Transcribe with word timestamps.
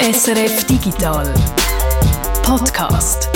SRF 0.00 0.64
Digital 0.64 1.34
Podcast. 2.44 3.28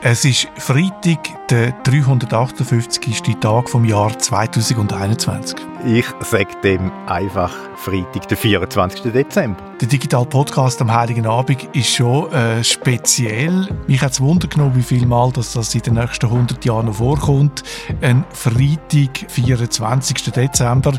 Es 0.00 0.24
ist 0.24 0.46
Freitag, 0.58 1.48
der 1.48 1.72
358. 1.82 3.36
Tag 3.40 3.68
vom 3.68 3.84
Jahr 3.84 4.16
2021. 4.16 5.71
Ich 5.84 6.06
sage 6.20 6.46
dem 6.62 6.92
einfach 7.08 7.52
Freitag, 7.74 8.28
der 8.28 8.36
24. 8.36 9.10
Dezember. 9.10 9.60
Der 9.80 9.88
Digital 9.88 10.24
Podcast 10.24 10.80
am 10.80 10.94
Heiligen 10.94 11.26
Abend 11.26 11.68
ist 11.72 11.88
schon 11.88 12.30
äh, 12.32 12.62
speziell. 12.62 13.66
Mich 13.88 14.00
hat 14.00 14.12
es 14.12 14.20
Wunder 14.20 14.46
genommen, 14.46 14.76
wie 14.76 14.82
viel 14.82 15.04
Mal 15.06 15.32
dass 15.32 15.54
das 15.54 15.74
in 15.74 15.80
den 15.82 15.94
nächsten 15.94 16.26
100 16.26 16.64
Jahren 16.64 16.86
noch 16.86 16.94
vorkommt. 16.94 17.64
Ein 18.00 18.24
Freitag, 18.32 19.28
24. 19.28 20.30
Dezember. 20.30 20.92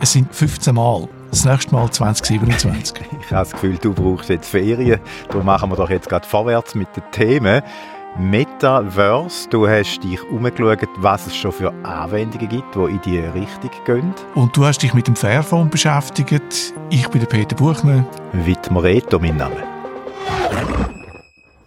Es 0.00 0.14
sind 0.14 0.34
15 0.34 0.74
Mal. 0.74 1.08
Das 1.30 1.44
nächste 1.44 1.72
Mal 1.72 1.88
2027. 1.88 2.96
ich 3.20 3.26
habe 3.30 3.44
das 3.44 3.52
Gefühl, 3.52 3.78
du 3.80 3.94
brauchst 3.94 4.30
jetzt 4.30 4.48
Ferien. 4.48 4.98
Darum 5.28 5.46
machen 5.46 5.70
wir 5.70 5.76
doch 5.76 5.90
jetzt 5.90 6.08
gerade 6.08 6.26
vorwärts 6.26 6.74
mit 6.74 6.88
den 6.96 7.04
Themen. 7.12 7.62
Metaverse. 8.18 9.48
Du 9.48 9.68
hast 9.68 10.02
dich 10.02 10.22
umgeschaut, 10.30 10.88
was 10.96 11.26
es 11.26 11.36
schon 11.36 11.52
für 11.52 11.72
Anwendungen 11.84 12.48
gibt, 12.48 12.74
die 12.74 12.80
in 12.80 13.00
diese 13.04 13.34
Richtung 13.34 13.70
gehen. 13.84 14.14
Und 14.34 14.56
du 14.56 14.64
hast 14.64 14.82
dich 14.82 14.94
mit 14.94 15.06
dem 15.06 15.16
Fairphone 15.16 15.70
beschäftigt. 15.70 16.74
Ich 16.90 17.08
bin 17.08 17.20
der 17.20 17.28
Peter 17.28 17.56
Buchner. 17.56 18.04
Vitmoreto, 18.32 19.18
mein 19.18 19.36
Name. 19.36 19.77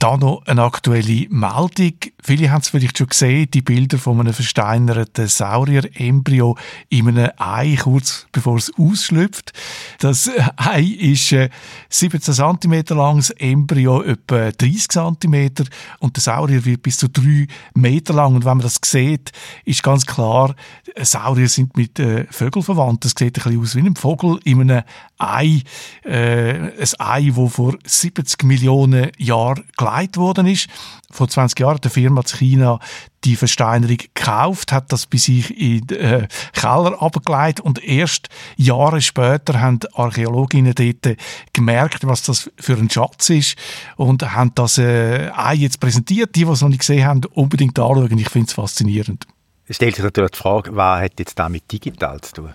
Da 0.01 0.17
noch 0.17 0.41
eine 0.47 0.63
aktuelle 0.63 1.27
Meldung. 1.29 1.93
Viele 2.23 2.49
haben 2.49 2.61
es 2.61 2.69
vielleicht 2.69 2.97
schon 2.97 3.05
gesehen, 3.05 3.51
die 3.51 3.61
Bilder 3.61 3.99
von 3.99 4.19
einem 4.19 4.33
versteinerten 4.33 5.27
Saurier-Embryo 5.27 6.57
in 6.89 7.07
einem 7.07 7.29
Ei, 7.37 7.77
kurz 7.79 8.25
bevor 8.31 8.57
es 8.57 8.71
ausschlüpft. 8.79 9.53
Das 9.99 10.27
Ei 10.55 10.81
ist 10.81 11.31
äh, 11.33 11.51
17 11.89 12.33
cm 12.33 12.83
lang, 12.97 13.17
das 13.17 13.29
Embryo 13.29 14.01
etwa 14.01 14.51
30 14.51 14.87
cm 14.87 15.51
und 15.99 16.15
der 16.15 16.21
Saurier 16.21 16.65
wird 16.65 16.81
bis 16.81 16.97
zu 16.97 17.07
3 17.07 17.45
Meter 17.75 18.15
lang. 18.15 18.33
Und 18.33 18.43
wenn 18.43 18.57
man 18.57 18.61
das 18.61 18.79
sieht, 18.83 19.31
ist 19.65 19.83
ganz 19.83 20.07
klar, 20.07 20.55
Saurier 20.99 21.47
sind 21.47 21.77
mit 21.77 21.99
äh, 21.99 22.25
Vögeln 22.31 22.63
verwandt. 22.63 23.05
Das 23.05 23.13
sieht 23.15 23.37
ein 23.37 23.43
bisschen 23.43 23.61
aus 23.61 23.75
wie 23.75 23.81
ein 23.81 23.95
Vogel 23.95 24.39
in 24.45 24.61
einem 24.61 24.83
Ei. 25.19 25.61
Äh, 26.03 26.71
ein 26.71 26.89
Ei, 26.97 27.31
das 27.35 27.53
vor 27.53 27.77
70 27.85 28.43
Millionen 28.45 29.11
Jahren 29.19 29.63
geleitet 29.91 30.17
worden 30.17 30.47
ist. 30.47 30.67
Vor 31.11 31.27
20 31.27 31.59
Jahren 31.59 31.75
hat 31.75 31.85
die 31.85 31.89
Firma 31.89 32.21
in 32.21 32.27
China 32.27 32.79
die 33.23 33.35
Versteinerung 33.35 33.97
gekauft, 33.97 34.71
hat 34.71 34.91
das 34.91 35.05
bei 35.05 35.17
sich 35.17 35.55
in 35.59 35.85
den 35.87 35.99
äh, 35.99 36.27
Keller 36.53 37.01
abgeleitet 37.01 37.63
und 37.63 37.83
erst 37.83 38.29
Jahre 38.55 39.01
später 39.01 39.61
haben 39.61 39.79
Archäologinnen 39.93 40.73
dort 40.73 41.17
gemerkt, 41.53 42.07
was 42.07 42.23
das 42.23 42.49
für 42.57 42.73
ein 42.73 42.89
Schatz 42.89 43.29
ist 43.29 43.57
und 43.95 44.23
haben 44.33 44.53
das 44.55 44.77
äh, 44.77 45.29
Ei 45.35 45.55
jetzt 45.55 45.79
präsentiert. 45.79 46.35
Die, 46.35 46.45
die 46.45 46.51
es 46.51 46.61
noch 46.61 46.69
nicht 46.69 46.79
gesehen 46.79 47.05
haben, 47.05 47.21
unbedingt 47.33 47.77
anschauen. 47.77 48.17
Ich 48.17 48.29
finde 48.29 48.47
es 48.47 48.53
faszinierend. 48.53 49.27
Es 49.67 49.75
stellt 49.75 49.95
sich 49.95 50.03
natürlich 50.03 50.31
die 50.31 50.39
Frage, 50.39 50.75
was 50.75 51.03
hat 51.03 51.19
jetzt 51.19 51.37
damit 51.37 51.71
digital 51.71 52.19
zu 52.21 52.33
tun? 52.33 52.53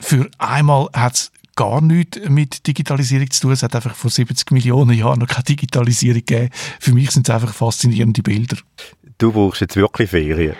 Für 0.00 0.30
einmal 0.38 0.88
hat 0.92 1.14
es 1.14 1.32
gar 1.58 1.80
nichts 1.80 2.20
mit 2.28 2.68
Digitalisierung 2.68 3.32
zu 3.32 3.40
tun. 3.40 3.50
Es 3.50 3.64
hat 3.64 3.74
einfach 3.74 3.96
vor 3.96 4.12
70 4.12 4.52
Millionen 4.52 4.96
Jahren 4.96 5.18
noch 5.18 5.26
keine 5.26 5.42
Digitalisierung 5.42 6.22
gegeben. 6.24 6.50
Für 6.78 6.92
mich 6.92 7.10
sind 7.10 7.28
es 7.28 7.34
einfach 7.34 7.52
faszinierende 7.52 8.22
Bilder. 8.22 8.56
Du 9.18 9.32
brauchst 9.32 9.60
jetzt 9.60 9.74
wirklich 9.74 10.08
Ferien. 10.08 10.54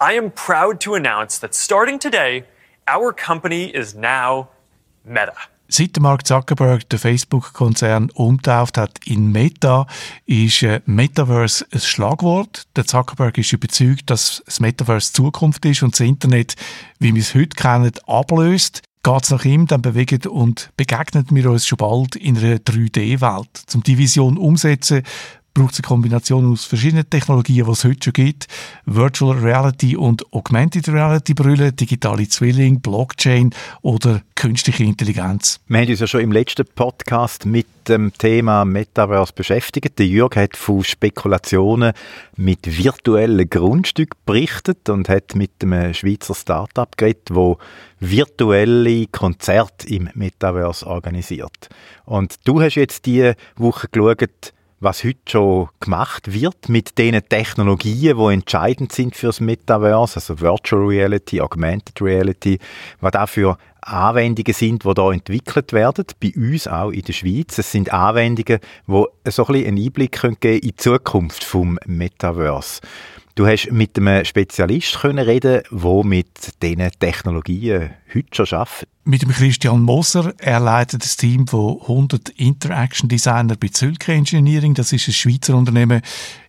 I 0.00 0.16
am 0.16 0.30
proud 0.30 0.78
to 0.82 0.94
announce 0.94 1.40
that 1.40 1.56
starting 1.56 1.98
today, 1.98 2.44
our 2.86 3.12
company 3.12 3.64
is 3.64 3.96
now 3.96 4.46
Meta. 5.04 5.34
Seit 5.70 6.00
Mark 6.00 6.26
Zuckerberg 6.26 6.88
den 6.88 6.98
Facebook-Konzern 6.98 8.10
umtauft 8.14 8.78
hat 8.78 9.00
in 9.04 9.30
Meta, 9.30 9.86
ist 10.24 10.62
äh, 10.62 10.80
Metaverse 10.86 11.66
ein 11.70 11.80
Schlagwort. 11.80 12.62
Der 12.74 12.86
Zuckerberg 12.86 13.36
ist 13.36 13.52
überzeugt, 13.52 14.08
dass 14.08 14.42
das 14.46 14.60
Metaverse 14.60 15.12
Zukunft 15.12 15.66
ist 15.66 15.82
und 15.82 15.92
das 15.92 16.00
Internet, 16.00 16.54
wie 16.98 17.14
wir 17.14 17.20
es 17.20 17.34
heute 17.34 17.54
kennen, 17.54 17.92
ablöst. 18.06 18.80
Geht 19.02 19.22
es 19.24 19.30
nach 19.30 19.44
ihm, 19.44 19.66
dann 19.66 19.82
bewegen 19.82 20.26
und 20.26 20.70
begegnen 20.78 21.26
wir 21.30 21.50
uns 21.50 21.66
schon 21.66 21.76
bald 21.76 22.16
in 22.16 22.38
einer 22.38 22.56
3D-Welt. 22.56 23.50
Zum 23.66 23.82
die 23.82 23.98
Vision 23.98 24.38
umsetzen, 24.38 25.02
braucht 25.54 25.72
es 25.72 25.80
eine 25.80 25.88
Kombination 25.88 26.52
aus 26.52 26.64
verschiedenen 26.64 27.08
Technologien, 27.08 27.66
die 27.66 27.72
es 27.72 27.84
heute 27.84 28.04
schon 28.04 28.12
gibt. 28.12 28.46
Virtual 28.86 29.36
Reality 29.36 29.96
und 29.96 30.32
Augmented 30.32 30.88
Reality 30.88 31.34
Brille, 31.34 31.72
digitale 31.72 32.28
Zwilling, 32.28 32.80
Blockchain 32.80 33.50
oder 33.82 34.22
künstliche 34.34 34.84
Intelligenz. 34.84 35.60
Wir 35.66 35.80
haben 35.80 35.88
uns 35.88 36.00
ja 36.00 36.06
schon 36.06 36.20
im 36.20 36.32
letzten 36.32 36.64
Podcast 36.64 37.44
mit 37.44 37.66
dem 37.88 38.12
Thema 38.12 38.64
Metaverse 38.64 39.32
beschäftigt. 39.32 39.98
Der 39.98 40.06
Jürg 40.06 40.36
hat 40.36 40.56
von 40.56 40.84
Spekulationen 40.84 41.92
mit 42.36 42.78
virtuellen 42.78 43.48
Grundstücken 43.48 44.18
berichtet 44.26 44.88
und 44.88 45.08
hat 45.08 45.34
mit 45.34 45.50
einem 45.60 45.92
Schweizer 45.94 46.34
Startup 46.34 46.96
geredet, 46.96 47.30
wo 47.32 47.58
virtuelle 48.00 49.06
Konzerte 49.08 49.88
im 49.88 50.08
Metaverse 50.14 50.86
organisiert. 50.86 51.68
Und 52.04 52.36
du 52.44 52.60
hast 52.60 52.76
jetzt 52.76 53.06
diese 53.06 53.34
Woche 53.56 53.88
geschaut, 53.90 54.52
was 54.80 55.02
heute 55.04 55.18
schon 55.28 55.68
gemacht 55.80 56.32
wird 56.32 56.68
mit 56.68 56.98
den 56.98 57.20
Technologien, 57.28 58.16
die 58.16 58.32
entscheidend 58.32 58.92
sind 58.92 59.16
fürs 59.16 59.40
Metaverse, 59.40 60.16
also 60.16 60.40
Virtual 60.40 60.82
Reality, 60.82 61.40
Augmented 61.40 62.00
Reality, 62.00 62.58
was 63.00 63.12
da 63.12 63.26
für 63.26 63.58
Anwendungen 63.80 64.52
sind, 64.52 64.84
die 64.84 64.94
da 64.94 65.12
entwickelt 65.12 65.72
werden, 65.72 66.04
bei 66.20 66.32
uns 66.36 66.68
auch 66.68 66.90
in 66.90 67.02
der 67.02 67.12
Schweiz. 67.12 67.58
Es 67.58 67.72
sind 67.72 67.92
Anwendungen, 67.92 68.60
die 68.86 69.04
so 69.30 69.46
ein 69.46 69.52
bisschen 69.52 69.66
einen 69.66 69.84
Einblick 69.84 70.20
geben 70.20 70.40
können 70.40 70.56
in 70.56 70.60
die 70.60 70.76
Zukunft 70.76 71.42
vom 71.42 71.78
Metaverse. 71.86 72.80
Du 73.34 73.46
hast 73.46 73.70
mit 73.70 73.96
einem 73.96 74.24
Spezialist 74.24 74.98
können 75.00 75.24
reden, 75.24 75.62
der 75.70 76.04
mit 76.04 76.62
diesen 76.62 76.90
Technologien 76.98 77.90
heute 78.14 78.44
schon 78.44 78.58
arbeitet. 78.58 78.88
Mit 79.04 79.22
dem 79.22 79.30
Christian 79.30 79.82
Moser. 79.82 80.34
Er 80.38 80.60
leitet 80.60 81.02
das 81.02 81.16
Team 81.16 81.46
von 81.46 81.80
100 81.80 82.28
Interaction 82.30 83.08
Designer 83.08 83.56
bei 83.56 83.68
Zülke 83.68 84.12
Engineering. 84.12 84.74
Das 84.74 84.92
ist 84.92 85.08
ein 85.08 85.14
Schweizer 85.14 85.56
Unternehmen, 85.56 86.02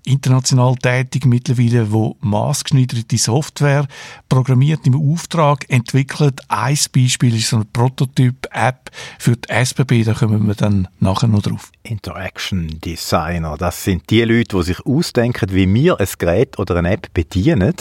international 0.05 0.75
tätig 0.75 1.25
mittlerweile, 1.25 1.91
wo 1.91 2.17
maßgeschneiderte 2.21 3.17
Software 3.17 3.87
programmiert 4.27 4.85
im 4.85 5.13
Auftrag 5.13 5.69
entwickelt. 5.69 6.41
Ein 6.47 6.77
Beispiel 6.93 7.35
ist 7.35 7.49
so 7.49 7.57
eine 7.57 7.65
Prototyp-App 7.65 8.91
für 9.19 9.35
die 9.35 9.49
SBB, 9.49 10.03
da 10.03 10.13
kommen 10.13 10.47
wir 10.47 10.55
dann 10.55 10.87
nachher 10.99 11.27
noch 11.27 11.41
drauf. 11.41 11.71
Interaction 11.83 12.79
Designer, 12.83 13.55
das 13.57 13.83
sind 13.83 14.09
die 14.09 14.23
Leute, 14.23 14.57
die 14.57 14.63
sich 14.63 14.85
ausdenken, 14.85 15.51
wie 15.51 15.71
wir 15.73 15.99
ein 15.99 16.07
Gerät 16.17 16.59
oder 16.59 16.75
eine 16.75 16.91
App 16.91 17.13
bedienen. 17.13 17.73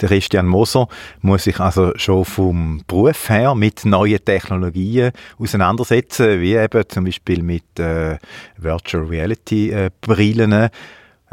Der 0.00 0.08
Christian 0.08 0.46
Moser 0.46 0.88
muss 1.20 1.44
sich 1.44 1.60
also 1.60 1.92
schon 1.96 2.24
vom 2.24 2.82
Beruf 2.86 3.23
her 3.28 3.54
mit 3.54 3.84
neuen 3.84 4.24
Technologien 4.24 5.12
auseinandersetzen, 5.38 6.40
wie 6.40 6.54
eben 6.54 6.88
zum 6.88 7.04
Beispiel 7.04 7.42
mit 7.42 7.78
äh, 7.78 8.18
Virtual 8.56 9.04
Reality 9.04 9.70
äh, 9.70 9.90
Brillen 10.00 10.70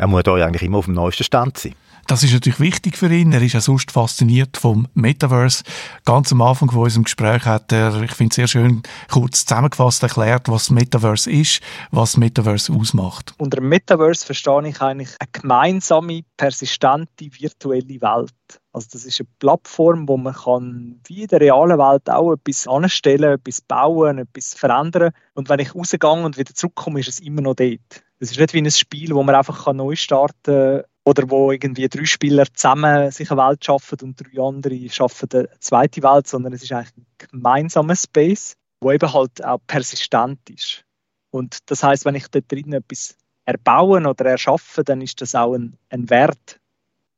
er 0.01 0.07
muss 0.07 0.23
da 0.23 0.33
eigentlich 0.33 0.63
immer 0.63 0.79
auf 0.79 0.85
dem 0.85 0.95
neuesten 0.95 1.23
Stand 1.23 1.59
sein. 1.59 1.75
Das 2.11 2.23
ist 2.23 2.33
natürlich 2.33 2.59
wichtig 2.59 2.97
für 2.97 3.09
ihn. 3.09 3.31
Er 3.31 3.41
ist 3.41 3.53
ja 3.53 3.61
sonst 3.61 3.89
fasziniert 3.89 4.57
vom 4.57 4.85
Metaverse. 4.95 5.63
Ganz 6.03 6.33
am 6.33 6.41
Anfang 6.41 6.69
von 6.69 6.81
unserem 6.81 7.05
Gespräch 7.05 7.45
hat 7.45 7.71
er, 7.71 8.01
ich 8.01 8.11
finde 8.11 8.31
es 8.31 8.35
sehr 8.35 8.47
schön, 8.49 8.83
kurz 9.09 9.45
zusammengefasst 9.45 10.03
erklärt, 10.03 10.49
was 10.49 10.71
Metaverse 10.71 11.31
ist, 11.31 11.61
was 11.89 12.17
Metaverse 12.17 12.73
ausmacht. 12.73 13.33
Unter 13.37 13.61
Metaverse 13.61 14.25
verstehe 14.25 14.67
ich 14.67 14.81
eigentlich 14.81 15.15
eine 15.21 15.29
gemeinsame, 15.31 16.23
persistente 16.35 17.29
virtuelle 17.31 18.01
Welt. 18.01 18.59
Also 18.73 18.89
das 18.91 19.05
ist 19.05 19.21
eine 19.21 19.29
Plattform, 19.39 20.09
wo 20.09 20.17
man 20.17 20.33
kann 20.33 20.99
wie 21.07 21.21
in 21.21 21.29
der 21.29 21.39
realen 21.39 21.79
Welt 21.79 22.09
auch 22.09 22.33
etwas 22.33 22.67
anstellen, 22.67 23.39
etwas 23.39 23.61
bauen, 23.61 24.17
etwas 24.17 24.53
verändern. 24.53 25.13
Und 25.33 25.47
wenn 25.47 25.59
ich 25.59 25.73
rausgehe 25.73 26.09
und 26.09 26.37
wieder 26.37 26.53
zurückkomme, 26.53 26.99
ist 26.99 27.07
es 27.07 27.21
immer 27.21 27.41
noch 27.41 27.55
dort. 27.55 28.03
Es 28.19 28.31
ist 28.31 28.39
nicht 28.39 28.53
wie 28.53 28.61
ein 28.61 28.69
Spiel, 28.69 29.15
wo 29.15 29.23
man 29.23 29.33
einfach 29.33 29.71
neu 29.71 29.95
starten 29.95 30.43
kann 30.43 30.83
oder 31.11 31.29
wo 31.29 31.51
irgendwie 31.51 31.89
drei 31.89 32.05
Spieler 32.05 32.45
zusammen 32.53 33.11
sich 33.11 33.29
eine 33.29 33.41
Welt 33.41 33.65
schaffen 33.65 33.97
und 34.01 34.15
drei 34.19 34.41
andere 34.41 34.89
schaffen 34.89 35.27
eine 35.33 35.49
zweite 35.59 36.01
Welt, 36.03 36.27
sondern 36.27 36.53
es 36.53 36.63
ist 36.63 36.71
eigentlich 36.71 36.95
ein 36.97 37.05
gemeinsamer 37.17 37.97
Space, 37.97 38.55
wo 38.79 38.91
eben 38.91 39.11
halt 39.11 39.43
auch 39.43 39.59
persistent 39.67 40.39
ist. 40.49 40.85
Und 41.29 41.69
das 41.69 41.83
heißt, 41.83 42.05
wenn 42.05 42.15
ich 42.15 42.27
dort 42.29 42.49
drin 42.49 42.71
etwas 42.71 43.15
erbauen 43.43 44.05
oder 44.05 44.25
erschaffen, 44.25 44.85
dann 44.85 45.01
ist 45.01 45.19
das 45.21 45.35
auch 45.35 45.53
ein, 45.53 45.77
ein 45.89 46.09
Wert, 46.09 46.59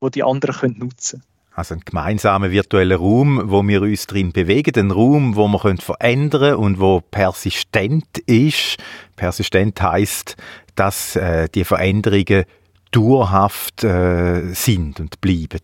wo 0.02 0.10
die 0.10 0.24
anderen 0.24 0.56
können 0.56 0.80
nutzen. 0.80 1.24
Also 1.56 1.76
ein 1.76 1.82
gemeinsamer 1.86 2.50
virtueller 2.50 2.96
Raum, 2.96 3.44
wo 3.46 3.62
wir 3.62 3.84
uns 3.84 4.08
drin 4.08 4.32
bewegen, 4.32 4.74
ein 4.76 4.92
Raum, 4.92 5.36
wo 5.36 5.48
man 5.48 5.78
verändern 5.78 6.42
können 6.42 6.56
und 6.56 6.80
wo 6.80 7.02
persistent 7.02 8.18
ist. 8.26 8.78
Persistent 9.16 9.80
heißt, 9.80 10.36
dass 10.74 11.16
äh, 11.16 11.48
die 11.54 11.64
Veränderungen 11.64 12.46
dauerhaft 12.94 13.84
äh, 13.84 14.54
sind 14.54 15.00
und 15.00 15.20
bleiben. 15.20 15.60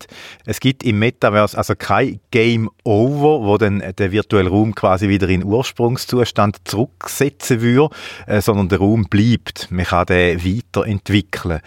Es 0.46 0.60
gibt 0.60 0.84
im 0.84 1.00
Metaverse 1.00 1.58
also 1.58 1.76
kein 1.76 2.20
Game 2.32 2.70
Over, 2.84 3.46
wo 3.46 3.58
dann 3.58 3.82
der 3.98 4.12
virtuelle 4.12 4.50
Raum 4.50 4.76
quasi 4.76 5.08
wieder 5.08 5.30
in 5.30 5.46
Ursprungszustand 5.46 6.58
zurücksetzen 6.66 7.62
würde, 7.62 7.96
äh, 8.28 8.42
sondern 8.42 8.68
der 8.68 8.80
Raum 8.80 9.06
bleibt. 9.06 9.72
Man 9.72 9.86
kann 9.86 10.08
den 10.08 10.44
weiterentwickeln. 10.44 11.62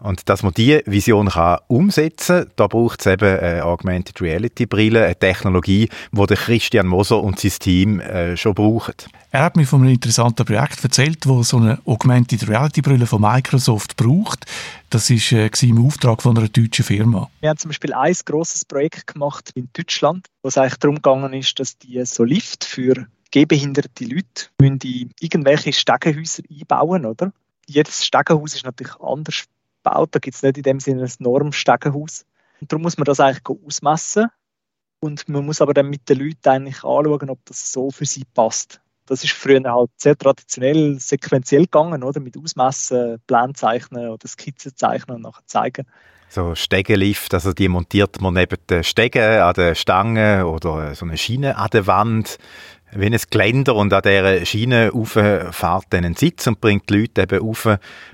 Und 0.00 0.28
dass 0.28 0.42
man 0.42 0.52
diese 0.52 0.82
Vision 0.84 1.28
kann 1.28 1.60
umsetzen 1.68 2.44
kann, 2.44 2.52
da 2.56 2.66
braucht 2.66 3.00
es 3.00 3.06
eben 3.06 3.38
eine 3.38 3.64
Augmented 3.64 4.20
Reality 4.20 4.66
Brille, 4.66 5.04
eine 5.04 5.16
Technologie, 5.16 5.88
die 6.12 6.26
der 6.26 6.36
Christian 6.36 6.86
Moser 6.86 7.22
und 7.22 7.40
sein 7.40 7.52
Team 7.52 8.00
äh, 8.00 8.36
schon 8.36 8.54
brauchen. 8.54 8.94
Er 9.30 9.42
hat 9.42 9.56
mir 9.56 9.66
von 9.66 9.82
einem 9.82 9.92
interessanten 9.92 10.44
Projekt 10.44 10.82
erzählt, 10.84 11.26
wo 11.26 11.42
so 11.42 11.56
eine 11.56 11.78
Augmented 11.86 12.48
Reality 12.48 12.82
Brille 12.82 13.06
von 13.06 13.22
Microsoft 13.22 13.96
braucht. 13.96 14.44
Das 14.90 15.08
ist 15.10 15.32
äh, 15.32 15.50
im 15.62 15.84
Auftrag 15.84 16.22
von 16.22 16.36
einer 16.36 16.48
deutschen 16.48 16.84
Firma. 16.84 17.30
Wir 17.40 17.50
haben 17.50 17.58
zum 17.58 17.70
Beispiel 17.70 17.92
ein 17.94 18.14
grosses 18.24 18.64
Projekt 18.64 19.06
gemacht 19.06 19.50
in 19.54 19.68
Deutschland, 19.72 20.26
wo 20.42 20.48
es 20.48 20.58
eigentlich 20.58 20.76
darum 20.76 20.96
gegangen 20.96 21.32
ist, 21.32 21.58
dass 21.58 21.78
die 21.78 22.04
so 22.04 22.24
Lift 22.24 22.64
für 22.64 23.06
gehbehinderte 23.30 24.04
Leute 24.04 24.46
in 24.62 25.10
irgendwelche 25.20 25.72
Stegenhäuser 25.72 26.42
einbauen, 26.50 27.06
oder? 27.06 27.32
Jedes 27.66 28.06
Stegenhaus 28.06 28.54
ist 28.54 28.64
natürlich 28.64 28.94
anders 29.00 29.44
gebaut. 29.86 30.08
Da 30.12 30.18
gibt 30.18 30.36
es 30.36 30.42
nicht 30.42 30.56
in 30.56 30.62
dem 30.62 30.80
Sinne 30.80 31.04
ein 31.04 31.12
Normstegenhaus. 31.18 32.24
Darum 32.60 32.82
muss 32.82 32.96
man 32.96 33.04
das 33.04 33.20
eigentlich 33.20 33.44
ausmessen. 33.64 34.26
Und 35.00 35.28
man 35.28 35.44
muss 35.44 35.60
aber 35.60 35.74
dann 35.74 35.88
mit 35.88 36.08
den 36.08 36.18
Leuten 36.18 36.48
eigentlich 36.48 36.82
anschauen, 36.82 37.30
ob 37.30 37.38
das 37.44 37.70
so 37.70 37.90
für 37.90 38.06
sie 38.06 38.24
passt. 38.34 38.80
Das 39.06 39.22
ist 39.22 39.34
früher 39.34 39.62
halt 39.70 39.90
sehr 39.96 40.16
traditionell, 40.16 40.98
sequenziell 40.98 41.62
gegangen, 41.62 42.02
oder? 42.02 42.18
Mit 42.18 42.36
Ausmessen, 42.36 43.18
Pläne 43.26 43.52
zeichnen 43.52 44.08
oder 44.08 44.26
Skizzen 44.26 44.74
zeichnen 44.74 45.16
und 45.16 45.22
nachher 45.22 45.46
zeigen. 45.46 45.86
So 46.28 46.56
Stegenlift, 46.56 47.32
also 47.34 47.52
die 47.52 47.68
montiert 47.68 48.20
man 48.20 48.34
neben 48.34 48.58
den 48.68 48.82
Stegen 48.82 49.22
an 49.22 49.54
der 49.54 49.76
Stange 49.76 50.46
oder 50.46 50.92
so 50.96 51.04
eine 51.04 51.16
Schiene 51.16 51.56
an 51.56 51.68
der 51.72 51.86
Wand 51.86 52.38
wie 52.92 53.06
ein 53.06 53.16
Geländer 53.30 53.74
und 53.76 53.92
an 53.92 54.02
dieser 54.02 54.44
Schiene 54.44 54.90
fährt 55.04 55.84
dann 55.90 56.04
einen 56.04 56.14
Sitz 56.14 56.46
und 56.46 56.60
bringt 56.60 56.88
die 56.88 57.00
Leute 57.00 57.22
eben 57.22 57.46
rauf. 57.46 57.68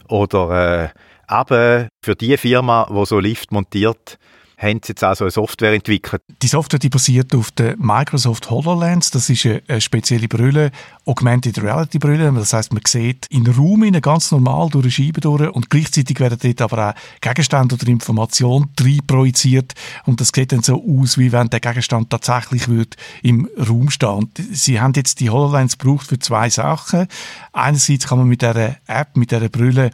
Oder 0.09 0.85
äh, 0.85 0.89
aber 1.27 1.89
für 2.05 2.15
die 2.15 2.37
Firma, 2.37 2.87
die 2.91 3.07
so 3.07 3.19
Lift 3.19 3.53
montiert, 3.53 4.19
haben 4.63 4.81
sie 4.83 4.91
jetzt 4.91 5.05
also 5.05 5.25
eine 5.25 5.31
Software 5.31 5.73
entwickelt. 5.73 6.23
Die 6.43 6.47
Software 6.47 6.79
die 6.79 6.89
basiert 6.89 7.35
auf 7.35 7.51
der 7.51 7.77
Microsoft 7.77 8.51
HoloLens. 8.51 9.11
Das 9.11 9.29
ist 9.29 9.47
eine, 9.47 9.81
spezielle 9.81 10.29
Brille, 10.29 10.71
Augmented 11.05 11.63
Reality 11.63 11.99
Brille. 11.99 12.33
Das 12.33 12.53
heißt, 12.53 12.73
man 12.73 12.83
sieht 12.87 13.27
in 13.27 13.45
den 13.45 13.55
Raum 13.55 13.83
in 13.83 14.01
ganz 14.01 14.31
normal 14.31 14.69
durch 14.71 14.85
eine 14.85 14.91
Scheibe 14.91 15.21
durch 15.21 15.51
und 15.51 15.71
gleichzeitig 15.71 16.21
werden 16.21 16.39
dort 16.41 16.61
aber 16.63 16.91
auch 16.91 16.95
Gegenstände 17.21 17.75
oder 17.75 17.89
Informationen 17.89 18.71
projiziert 19.07 19.73
und 20.05 20.21
das 20.21 20.31
sieht 20.35 20.53
dann 20.53 20.63
so 20.63 20.83
aus, 20.83 21.19
wie 21.19 21.33
wenn 21.33 21.51
der 21.51 21.61
Gegenstand 21.61 22.11
tatsächlich 22.11 22.69
wird 22.69 22.97
im 23.23 23.49
Raum 23.59 23.91
stehen. 23.91 24.31
Sie 24.53 24.81
haben 24.81 24.93
jetzt 24.95 25.21
die 25.21 25.31
HoloLens 25.31 25.79
gebraucht 25.79 26.07
für 26.07 26.19
zwei 26.19 26.49
Sachen. 26.51 27.07
Einerseits 27.53 28.07
kann 28.07 28.19
man 28.19 28.29
mit 28.29 28.43
dieser 28.43 28.77
App, 28.87 29.17
mit 29.17 29.31
dieser 29.31 29.49
Brille 29.49 29.91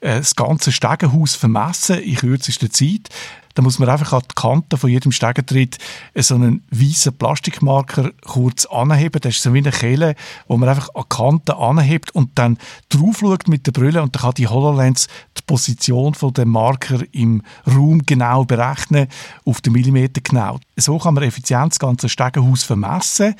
äh, 0.00 0.18
das 0.18 0.34
ganze 0.34 0.72
Stegenhaus 0.72 1.34
vermessen 1.34 1.98
in 2.00 2.16
kürzester 2.16 2.70
Zeit. 2.70 3.08
Da 3.54 3.62
muss 3.62 3.78
man 3.78 3.88
einfach 3.88 4.12
an 4.12 4.22
die 4.22 4.34
Kante 4.34 4.76
von 4.76 4.90
jedem 4.90 5.12
Stegentritt 5.12 5.78
so 6.14 6.34
einen 6.34 6.64
weißen 6.70 7.12
Plastikmarker 7.14 8.10
kurz 8.24 8.66
anheben. 8.66 9.20
Das 9.20 9.36
ist 9.36 9.42
so 9.42 9.52
wie 9.54 9.58
eine 9.58 9.70
Kelle, 9.70 10.14
wo 10.48 10.56
man 10.56 10.68
einfach 10.68 10.88
an 10.94 11.02
die 11.04 11.16
Kante 11.16 11.56
anhebt 11.56 12.14
und 12.14 12.30
dann 12.36 12.58
drauf 12.88 13.18
schaut 13.20 13.48
mit 13.48 13.66
der 13.66 13.72
Brille 13.72 14.02
und 14.02 14.14
dann 14.14 14.22
kann 14.22 14.34
die 14.34 14.48
HoloLens 14.48 15.08
die 15.36 15.42
Position 15.46 16.14
von 16.14 16.32
dem 16.32 16.48
Marker 16.48 17.00
im 17.12 17.42
Raum 17.66 18.02
genau 18.04 18.44
berechnen, 18.44 19.08
auf 19.44 19.60
den 19.60 19.72
Millimeter 19.72 20.20
genau. 20.20 20.58
So 20.76 20.98
kann 20.98 21.14
man 21.14 21.24
effizient 21.24 21.72
das 21.72 21.78
ganze 21.78 22.08
Stegenhaus 22.08 22.64
vermessen 22.64 23.34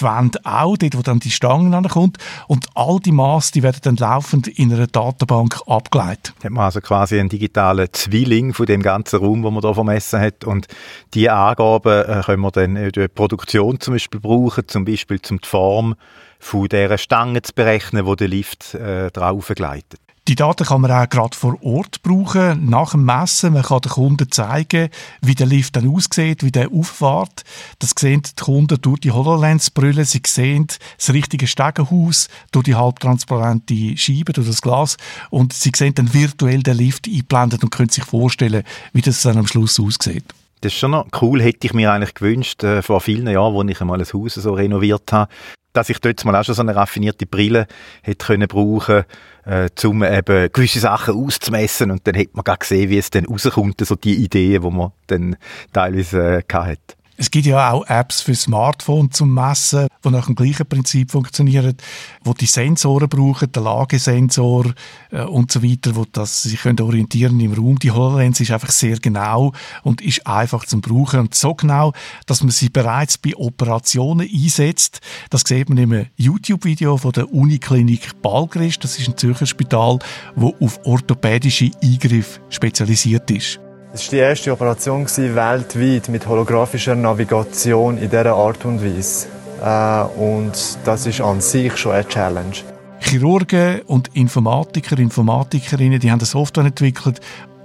die 0.00 0.04
Wand 0.04 0.44
auch, 0.46 0.76
dort 0.76 0.96
wo 0.96 1.02
dann 1.02 1.20
die 1.20 1.30
Stange 1.30 1.76
ankommt 1.76 2.18
und 2.46 2.66
all 2.74 2.98
die 3.00 3.12
Maße, 3.12 3.52
die 3.52 3.62
werden 3.62 3.80
dann 3.82 3.96
laufend 3.96 4.48
in 4.48 4.72
einer 4.72 4.86
Datenbank 4.86 5.60
abgeleitet. 5.66 6.34
Hat 6.42 6.50
man 6.50 6.64
also 6.64 6.80
quasi 6.80 7.18
einen 7.18 7.28
digitalen 7.28 7.88
Zwilling 7.92 8.54
von 8.54 8.66
dem 8.66 8.82
ganzen 8.82 9.18
Raum, 9.18 9.42
wo 9.42 9.50
man 9.50 9.62
da 9.62 9.74
vermessen 9.74 10.20
hat 10.20 10.44
und 10.44 10.66
die 11.14 11.30
Angaben 11.30 12.04
äh, 12.04 12.22
können 12.24 12.42
wir 12.42 12.50
dann 12.50 12.76
in 12.76 12.92
der 12.92 13.08
Produktion 13.08 13.80
zum 13.80 13.94
Beispiel 13.94 14.20
brauchen, 14.20 14.66
zum 14.68 14.84
Beispiel 14.84 15.20
zum 15.20 15.40
die 15.40 15.48
Form 15.48 15.94
von 16.38 16.68
dieser 16.68 16.98
Stange 16.98 17.42
zu 17.42 17.52
berechnen, 17.52 18.06
wo 18.06 18.14
der 18.14 18.28
Lift 18.28 18.74
äh, 18.74 19.10
drauf 19.10 19.52
gleitet. 19.54 20.00
Die 20.28 20.34
Daten 20.34 20.66
kann 20.66 20.82
man 20.82 20.90
auch 20.90 21.08
gerade 21.08 21.34
vor 21.34 21.56
Ort 21.62 22.02
brauchen, 22.02 22.68
nach 22.68 22.90
dem 22.90 23.06
Messen. 23.06 23.54
Man 23.54 23.62
kann 23.62 23.80
den 23.80 23.92
Kunden 23.92 24.30
zeigen, 24.30 24.90
wie 25.22 25.34
der 25.34 25.46
Lift 25.46 25.74
dann 25.74 25.88
aussieht, 25.88 26.44
wie 26.44 26.50
der 26.50 26.70
auffährt. 26.70 27.44
Das 27.78 27.94
sehen 27.98 28.20
die 28.20 28.44
Kunden 28.44 28.78
durch 28.78 29.00
die 29.00 29.10
HoloLens-Brille. 29.10 30.04
Sie 30.04 30.20
sehen 30.26 30.66
das 30.98 31.14
richtige 31.14 31.46
Stegenhaus 31.46 32.28
durch 32.52 32.64
die 32.64 32.74
halbtransparente 32.74 33.96
Scheibe, 33.96 34.34
durch 34.34 34.48
das 34.48 34.60
Glas. 34.60 34.98
Und 35.30 35.54
sie 35.54 35.72
sehen 35.74 35.94
dann 35.94 36.12
virtuell 36.12 36.62
den 36.62 36.76
Lift 36.76 37.08
eingeblendet 37.08 37.64
und 37.64 37.70
können 37.70 37.88
sich 37.88 38.04
vorstellen, 38.04 38.64
wie 38.92 39.00
das 39.00 39.22
dann 39.22 39.38
am 39.38 39.46
Schluss 39.46 39.80
aussieht. 39.80 40.24
Das 40.60 40.74
ist 40.74 40.78
schon 40.78 40.90
noch 40.90 41.06
cool, 41.22 41.40
hätte 41.40 41.68
ich 41.68 41.72
mir 41.72 41.90
eigentlich 41.90 42.12
gewünscht, 42.12 42.62
äh, 42.64 42.82
vor 42.82 43.00
vielen 43.00 43.28
Jahren, 43.28 43.56
als 43.56 43.70
ich 43.70 43.80
einmal 43.80 43.98
ein 43.98 44.06
Haus 44.12 44.34
so 44.34 44.52
renoviert 44.52 45.10
habe, 45.10 45.32
dass 45.78 45.90
ich 45.90 46.00
dort 46.00 46.24
mal 46.24 46.34
auch 46.34 46.44
schon 46.44 46.54
so 46.54 46.62
eine 46.62 46.74
raffinierte 46.74 47.26
Brille 47.26 47.66
hätte 48.02 48.26
können 48.26 48.48
brauchen 48.48 49.04
äh, 49.44 49.68
um 49.84 50.02
eben 50.02 50.52
gewisse 50.52 50.80
Sachen 50.80 51.14
auszumessen 51.14 51.90
und 51.90 52.06
dann 52.06 52.14
hätte 52.14 52.32
man 52.34 52.44
gar 52.44 52.58
gesehen, 52.58 52.90
wie 52.90 52.98
es 52.98 53.10
dann 53.10 53.26
rauskommt, 53.26 53.80
so 53.80 53.94
die 53.94 54.16
Ideen, 54.16 54.62
die 54.62 54.70
man 54.70 54.92
dann 55.06 55.36
teilweise 55.72 56.38
äh, 56.38 56.54
hatte. 56.54 56.96
Es 57.20 57.32
gibt 57.32 57.46
ja 57.46 57.72
auch 57.72 57.84
Apps 57.88 58.20
für 58.20 58.36
Smartphone 58.36 59.10
zum 59.10 59.34
Messen, 59.34 59.88
die 60.04 60.10
nach 60.10 60.26
dem 60.26 60.36
gleichen 60.36 60.66
Prinzip 60.66 61.10
funktionieren, 61.10 61.76
wo 62.22 62.32
die 62.32 62.46
Sensoren 62.46 63.08
brauchen, 63.08 63.50
der 63.50 63.60
Lagesensor 63.60 64.72
äh, 65.10 65.22
und 65.22 65.50
so 65.50 65.60
weiter, 65.60 65.96
wo 65.96 66.04
das 66.04 66.44
sich 66.44 66.60
können 66.60 66.80
orientieren 66.80 67.40
im 67.40 67.54
Raum. 67.54 67.80
Die 67.80 67.90
HoloLens 67.90 68.38
ist 68.38 68.52
einfach 68.52 68.70
sehr 68.70 68.98
genau 68.98 69.52
und 69.82 70.00
ist 70.00 70.28
einfach 70.28 70.64
zum 70.64 70.80
Brauchen 70.80 71.18
und 71.18 71.34
so 71.34 71.56
genau, 71.56 71.92
dass 72.26 72.40
man 72.40 72.52
sie 72.52 72.68
bereits 72.68 73.18
bei 73.18 73.34
Operationen 73.34 74.28
einsetzt. 74.32 75.00
Das 75.28 75.42
sieht 75.44 75.68
man 75.68 75.78
im 75.78 76.06
YouTube-Video 76.14 76.98
von 76.98 77.10
der 77.10 77.34
Uniklinik 77.34 78.22
Balgrist. 78.22 78.84
Das 78.84 78.96
ist 78.96 79.08
ein 79.08 79.16
Zürcher 79.16 79.46
Spital, 79.46 79.98
wo 80.36 80.54
auf 80.60 80.78
orthopädische 80.84 81.72
Eingriffe 81.82 82.40
spezialisiert 82.48 83.28
ist. 83.32 83.58
Es 83.90 84.04
war 84.04 84.10
die 84.10 84.16
erste 84.18 84.52
Operation 84.52 85.06
weltweit 85.06 86.08
mit 86.10 86.26
holographischer 86.26 86.94
Navigation 86.94 87.96
in 87.96 88.10
dieser 88.10 88.34
Art 88.34 88.62
und 88.66 88.84
Weise. 88.84 89.28
Äh, 89.64 90.20
und 90.20 90.52
das 90.84 91.06
ist 91.06 91.22
an 91.22 91.40
sich 91.40 91.74
schon 91.76 91.92
eine 91.92 92.06
Challenge. 92.06 92.56
Chirurgen 93.00 93.80
und 93.86 94.14
Informatiker, 94.14 94.98
Informatikerinnen, 94.98 96.00
die 96.00 96.10
haben 96.10 96.18
eine 96.18 96.26
Software 96.26 96.66
entwickelt, 96.66 97.20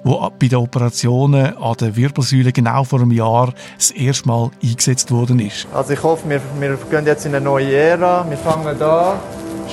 wo 0.06 0.30
bei 0.40 0.48
den 0.48 0.60
Operationen 0.60 1.58
an 1.58 1.76
der 1.80 1.96
Wirbelsäule 1.96 2.54
genau 2.54 2.86
vor 2.86 3.02
einem 3.02 3.12
Jahr 3.12 3.54
das 3.76 3.92
erste 3.92 4.28
Mal 4.28 4.50
eingesetzt 4.64 5.12
worden 5.12 5.40
ist. 5.40 5.68
Also 5.74 5.92
ich 5.92 6.04
hoffe, 6.04 6.30
wir, 6.30 6.42
wir 6.60 6.78
gehen 6.90 7.06
jetzt 7.06 7.26
in 7.26 7.36
eine 7.36 7.44
neue 7.44 7.74
Ära. 7.74 8.26
Wir 8.30 8.38
fangen 8.38 8.78
da, 8.80 9.20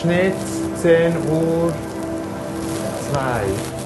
Schnitt, 0.00 0.34
10 0.82 1.12
Uhr, 1.30 1.72
2. 3.12 3.79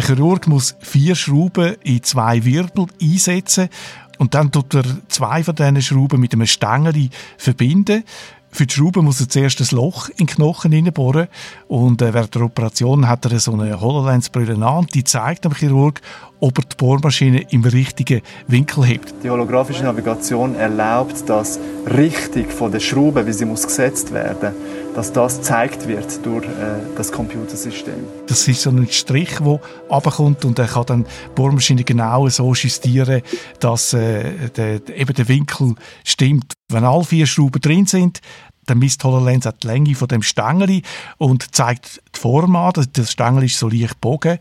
Der 0.00 0.16
Chirurg 0.16 0.46
muss 0.46 0.76
vier 0.80 1.14
Schrauben 1.14 1.76
in 1.82 2.02
zwei 2.02 2.42
Wirbel 2.46 2.86
einsetzen 3.02 3.68
und 4.16 4.32
dann 4.32 4.50
tut 4.50 4.74
er 4.74 4.84
zwei 5.08 5.44
von 5.44 5.54
diesen 5.54 5.82
Schrauben 5.82 6.18
mit 6.18 6.32
einem 6.32 6.46
Stängel 6.46 7.10
verbinden. 7.36 8.04
Für 8.52 8.66
die 8.66 8.74
Schrauben 8.74 9.04
muss 9.04 9.20
er 9.20 9.28
zuerst 9.28 9.60
ein 9.60 9.76
Loch 9.76 10.08
in 10.08 10.16
den 10.16 10.26
Knochen 10.26 10.72
hineinbohren 10.72 11.28
und 11.68 12.02
äh, 12.02 12.12
während 12.12 12.34
der 12.34 12.42
Operation 12.42 13.08
hat 13.08 13.24
er 13.24 13.38
so 13.38 13.52
eine 13.52 13.80
HoloLens-Brille 13.80 14.54
an, 14.66 14.86
die 14.92 15.04
zeigt 15.04 15.44
dem 15.44 15.54
Chirurg, 15.54 16.00
ob 16.40 16.58
er 16.58 16.64
die 16.64 16.76
Bohrmaschine 16.76 17.46
im 17.50 17.64
richtigen 17.64 18.22
Winkel 18.48 18.84
hebt. 18.84 19.14
Die 19.22 19.30
holographische 19.30 19.84
Navigation 19.84 20.56
erlaubt 20.56 21.28
das 21.28 21.60
richtig 21.86 22.52
von 22.52 22.72
der 22.72 22.80
Schraube, 22.80 23.26
wie 23.26 23.32
sie 23.32 23.44
muss 23.44 23.66
gesetzt 23.66 24.12
werden, 24.12 24.52
dass 24.94 25.12
das 25.12 25.38
gezeigt 25.38 25.86
wird 25.86 26.24
durch 26.26 26.44
äh, 26.44 26.80
das 26.96 27.12
Computersystem. 27.12 28.04
Das 28.26 28.48
ist 28.48 28.62
so 28.62 28.70
ein 28.70 28.88
Strich, 28.90 29.38
der 29.38 29.60
runterkommt 29.88 30.44
und 30.44 30.58
er 30.58 30.66
kann 30.66 30.86
dann 30.86 31.04
die 31.04 31.34
Bohrmaschine 31.34 31.84
genau 31.84 32.28
so 32.28 32.52
justieren, 32.52 33.22
dass 33.60 33.92
äh, 33.92 34.50
der, 34.56 34.80
eben 34.88 35.14
der 35.14 35.28
Winkel 35.28 35.74
stimmt. 36.04 36.54
Wenn 36.72 36.84
alle 36.84 37.04
vier 37.04 37.26
Schrauben 37.26 37.60
drin 37.60 37.86
sind, 37.86 38.20
dann 38.66 38.78
misst 38.78 39.02
HoloLens 39.02 39.46
auch 39.46 39.52
die 39.52 39.66
Länge 39.66 39.94
von 39.94 40.08
dem 40.08 40.22
Stängel 40.22 40.82
und 41.18 41.54
zeigt 41.54 42.00
die 42.14 42.18
Form 42.20 42.54
an. 42.56 42.72
Das 42.92 43.10
Stängel 43.10 43.44
ist 43.44 43.58
so 43.58 43.68
leicht 43.68 44.00
bogen 44.00 44.38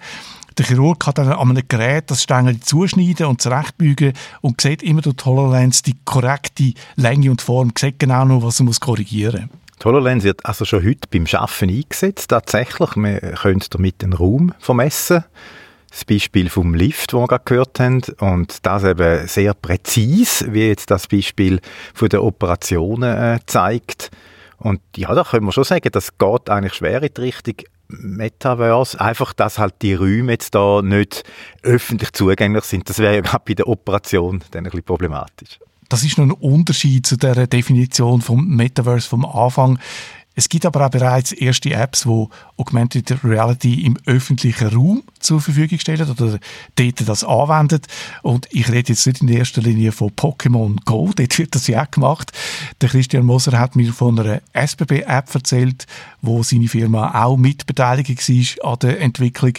Der 0.58 0.66
Chirurg 0.66 1.00
kann 1.00 1.16
dann 1.16 1.30
an 1.30 1.50
einem 1.50 1.68
Gerät 1.68 2.12
das 2.12 2.24
Stängel 2.24 2.60
zuschneiden 2.60 3.26
und 3.26 3.42
zurechtbügen 3.42 4.14
und 4.42 4.62
sieht 4.62 4.84
immer 4.84 5.02
durch 5.02 5.16
die 5.16 5.26
HoloLens 5.26 5.82
die 5.82 5.96
korrekte 6.06 6.74
Länge 6.96 7.32
und 7.32 7.42
Form, 7.42 7.72
sieht 7.78 7.98
genau 7.98 8.26
noch, 8.26 8.44
was 8.44 8.60
er 8.60 8.68
korrigieren 8.80 9.50
muss. 9.52 9.80
Die 9.80 9.86
HoloLens 9.86 10.24
wird 10.24 10.46
also 10.46 10.66
schon 10.66 10.84
heute 10.84 11.08
beim 11.10 11.26
Schaffen 11.26 11.70
eingesetzt, 11.70 12.30
tatsächlich. 12.30 12.96
Wir 12.98 13.20
können 13.20 13.64
damit 13.70 14.02
den 14.02 14.14
Raum 14.14 14.54
vermessen. 14.60 15.24
Das 15.90 16.06
Beispiel 16.06 16.50
vom 16.50 16.74
Lift, 16.76 17.14
das 17.14 17.20
wir 17.20 17.28
gerade 17.28 17.44
gehört 17.46 17.80
haben, 17.80 18.02
und 18.20 18.66
das 18.66 18.84
eben 18.84 19.28
sehr 19.28 19.54
präzise, 19.54 20.54
wie 20.54 20.68
jetzt 20.68 20.92
das 20.92 21.08
Beispiel 21.08 21.60
von 21.94 22.10
der 22.10 22.24
Operationen 22.24 23.18
äh, 23.18 23.40
zeigt. 23.46 24.12
Und 24.58 24.82
ja, 24.96 25.14
da 25.14 25.24
können 25.24 25.46
wir 25.46 25.52
schon 25.52 25.64
sagen, 25.64 25.90
das 25.92 26.18
geht 26.18 26.50
eigentlich 26.50 26.74
schwer 26.74 27.02
in 27.02 27.14
die 27.16 27.22
Richtung 27.22 27.56
Metaverse. 27.88 29.00
Einfach, 29.00 29.34
dass 29.34 29.58
halt 29.58 29.76
die 29.82 29.96
Räume 29.96 30.34
jetzt 30.34 30.54
da 30.54 30.82
nicht 30.82 31.24
öffentlich 31.64 32.12
zugänglich 32.14 32.66
sind. 32.66 32.90
Das 32.90 33.00
wäre 33.00 33.16
ja 33.16 33.22
gerade 33.22 33.44
bei 33.46 33.54
der 33.56 33.68
Operation 33.68 34.44
dann 34.52 34.60
ein 34.60 34.64
bisschen 34.66 34.84
problematisch. 34.84 35.60
Das 35.88 36.04
ist 36.04 36.18
noch 36.20 36.26
ein 36.26 36.32
Unterschied 36.32 37.08
zu 37.08 37.18
der 37.18 37.48
Definition 37.48 38.22
vom 38.22 38.48
Metaverse 38.48 39.10
vom 39.10 39.26
Anfang. 39.26 39.80
Es 40.40 40.48
gibt 40.48 40.66
aber 40.66 40.86
auch 40.86 40.90
bereits 40.90 41.34
erste 41.34 41.74
Apps, 41.74 42.06
wo 42.06 42.30
Augmented 42.56 43.26
Reality 43.26 43.84
im 43.84 43.98
öffentlichen 44.06 44.70
Raum 44.70 45.04
zur 45.20 45.42
Verfügung 45.42 45.80
stellen 45.80 46.10
oder 46.10 46.40
dort 46.76 47.10
das 47.10 47.26
anwenden. 47.26 47.82
Und 48.22 48.48
ich 48.50 48.70
rede 48.70 48.94
jetzt 48.94 49.06
nicht 49.06 49.22
in 49.22 49.28
erster 49.28 49.62
Linie 49.62 49.92
von 49.92 50.12
Pokémon 50.12 50.78
Go, 50.86 51.12
dort 51.18 51.38
wird 51.38 51.56
das 51.56 51.68
ja 51.68 51.84
auch 51.84 51.92
gemacht. 51.92 52.32
Der 52.80 52.88
Christian 52.88 53.26
Moser 53.26 53.60
hat 53.60 53.76
mir 53.76 53.92
von 53.92 54.18
einer 54.18 54.42
SBB-App 54.54 55.36
erzählt, 55.36 55.88
wo 56.22 56.42
seine 56.42 56.70
Firma 56.70 57.22
auch 57.22 57.36
mitbeteiligt 57.36 58.08
war 58.08 58.72
an 58.72 58.80
der 58.80 59.02
Entwicklung. 59.02 59.56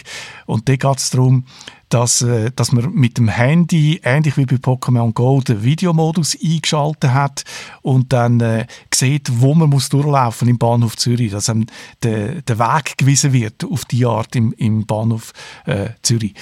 Und 0.47 0.67
da 0.67 0.75
geht 0.77 0.97
es 0.97 1.11
darum, 1.11 1.45
dass, 1.93 2.21
äh, 2.21 2.51
dass 2.55 2.71
man 2.71 2.91
mit 2.93 3.17
dem 3.17 3.27
Handy, 3.27 3.99
ähnlich 4.03 4.37
wie 4.37 4.45
bei 4.45 4.55
Pokémon 4.55 5.13
Go, 5.13 5.41
den 5.41 5.63
Videomodus 5.63 6.37
eingeschaltet 6.41 7.11
hat 7.11 7.43
und 7.81 8.13
dann 8.13 8.39
äh, 8.39 8.65
sieht, 8.93 9.41
wo 9.41 9.53
man 9.53 9.69
muss 9.69 9.89
durchlaufen 9.89 10.47
im 10.47 10.57
Bahnhof 10.57 10.97
Zürich, 10.97 11.31
dass 11.31 11.49
einem 11.49 11.67
der, 12.03 12.41
der 12.41 12.59
Weg 12.59 12.97
gewiesen 12.97 13.33
wird 13.33 13.65
auf 13.65 13.85
die 13.85 14.05
Art 14.05 14.35
im, 14.35 14.53
im 14.53 14.85
Bahnhof 14.85 15.33
äh, 15.65 15.89
Zürich. 16.01 16.33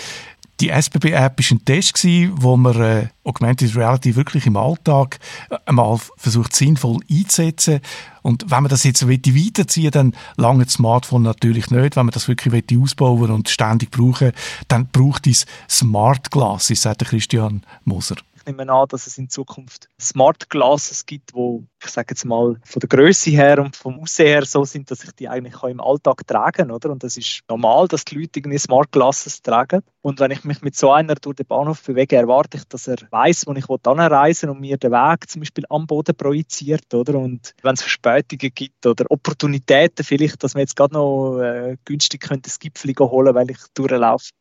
Die 0.59 0.69
SBB-App 0.69 1.39
war 1.39 1.51
ein 1.51 1.63
Test, 1.63 2.03
wo 2.03 2.57
man 2.57 2.81
äh, 2.81 3.07
Augmented 3.23 3.77
Reality 3.77 4.17
wirklich 4.17 4.45
im 4.45 4.57
Alltag 4.57 5.19
äh, 5.49 5.57
einmal 5.65 5.97
versucht 6.17 6.53
sinnvoll 6.53 6.99
einzusetzen. 7.09 7.79
Und 8.23 8.51
wenn 8.51 8.63
man 8.63 8.69
das 8.69 8.83
jetzt 8.83 9.07
weiterziehen 9.07 9.91
dann 9.91 10.13
lange 10.35 10.65
das 10.65 10.73
Smartphone 10.73 11.23
natürlich 11.23 11.71
nicht. 11.71 11.95
Wenn 11.95 12.05
man 12.05 12.13
das 12.13 12.27
wirklich 12.27 12.53
ausbauen 12.77 13.31
und 13.31 13.47
ständig 13.47 13.91
brauchen 13.91 14.33
dann 14.67 14.87
braucht 14.87 15.27
es 15.27 15.45
Smart 15.69 16.29
Glasses, 16.29 16.81
sagt 16.81 17.05
Christian 17.05 17.63
Moser 17.85 18.17
nehme 18.49 18.71
an, 18.71 18.87
dass 18.87 19.07
es 19.07 19.17
in 19.17 19.29
Zukunft 19.29 19.89
Smart 19.99 20.49
Glasses 20.49 21.05
gibt, 21.05 21.33
wo 21.33 21.63
ich 21.81 21.89
sage 21.89 22.07
jetzt 22.09 22.25
mal 22.25 22.57
von 22.63 22.79
der 22.79 22.89
Größe 22.89 23.31
her 23.31 23.59
und 23.59 23.75
vom 23.75 23.99
Aussehen 23.99 24.27
her 24.27 24.45
so 24.45 24.65
sind, 24.65 24.91
dass 24.91 25.03
ich 25.03 25.11
die 25.13 25.29
eigentlich 25.29 25.61
im 25.63 25.79
Alltag 25.79 26.27
tragen, 26.27 26.71
oder? 26.71 26.89
Und 26.89 27.03
das 27.03 27.15
ist 27.17 27.41
normal, 27.47 27.87
dass 27.87 28.05
die 28.05 28.15
Leute 28.15 28.39
irgendwie 28.39 28.57
Smart 28.57 28.91
Glasses 28.91 29.41
tragen. 29.41 29.81
Und 30.01 30.19
wenn 30.19 30.31
ich 30.31 30.43
mich 30.43 30.61
mit 30.61 30.75
so 30.75 30.91
einer 30.91 31.15
durch 31.15 31.37
den 31.37 31.45
Bahnhof 31.45 31.83
bewege, 31.83 32.15
erwarte 32.17 32.57
ich, 32.57 32.65
dass 32.65 32.87
er 32.87 32.97
weiß, 33.09 33.47
wo 33.47 33.53
ich 33.53 33.65
anreisen 33.85 34.49
und 34.49 34.59
mir 34.59 34.77
den 34.77 34.91
Weg 34.91 35.29
zum 35.29 35.41
Beispiel 35.41 35.65
am 35.69 35.87
Boden 35.87 36.15
projiziert, 36.15 36.93
oder? 36.93 37.17
Und 37.17 37.53
wenn 37.61 37.73
es 37.73 37.81
Verspätungen 37.81 38.51
gibt 38.53 38.85
oder 38.85 39.05
Opportunitäten 39.09 40.03
vielleicht, 40.03 40.43
dass 40.43 40.53
man 40.53 40.61
jetzt 40.61 40.75
gerade 40.75 40.93
noch 40.93 41.39
äh, 41.39 41.77
günstig 41.85 42.21
könnte 42.21 42.49
das 42.49 42.59
Gipfel 42.59 42.93
holen, 42.99 43.35
weil 43.35 43.51
ich 43.51 43.59
durchlaufe, 43.73 44.31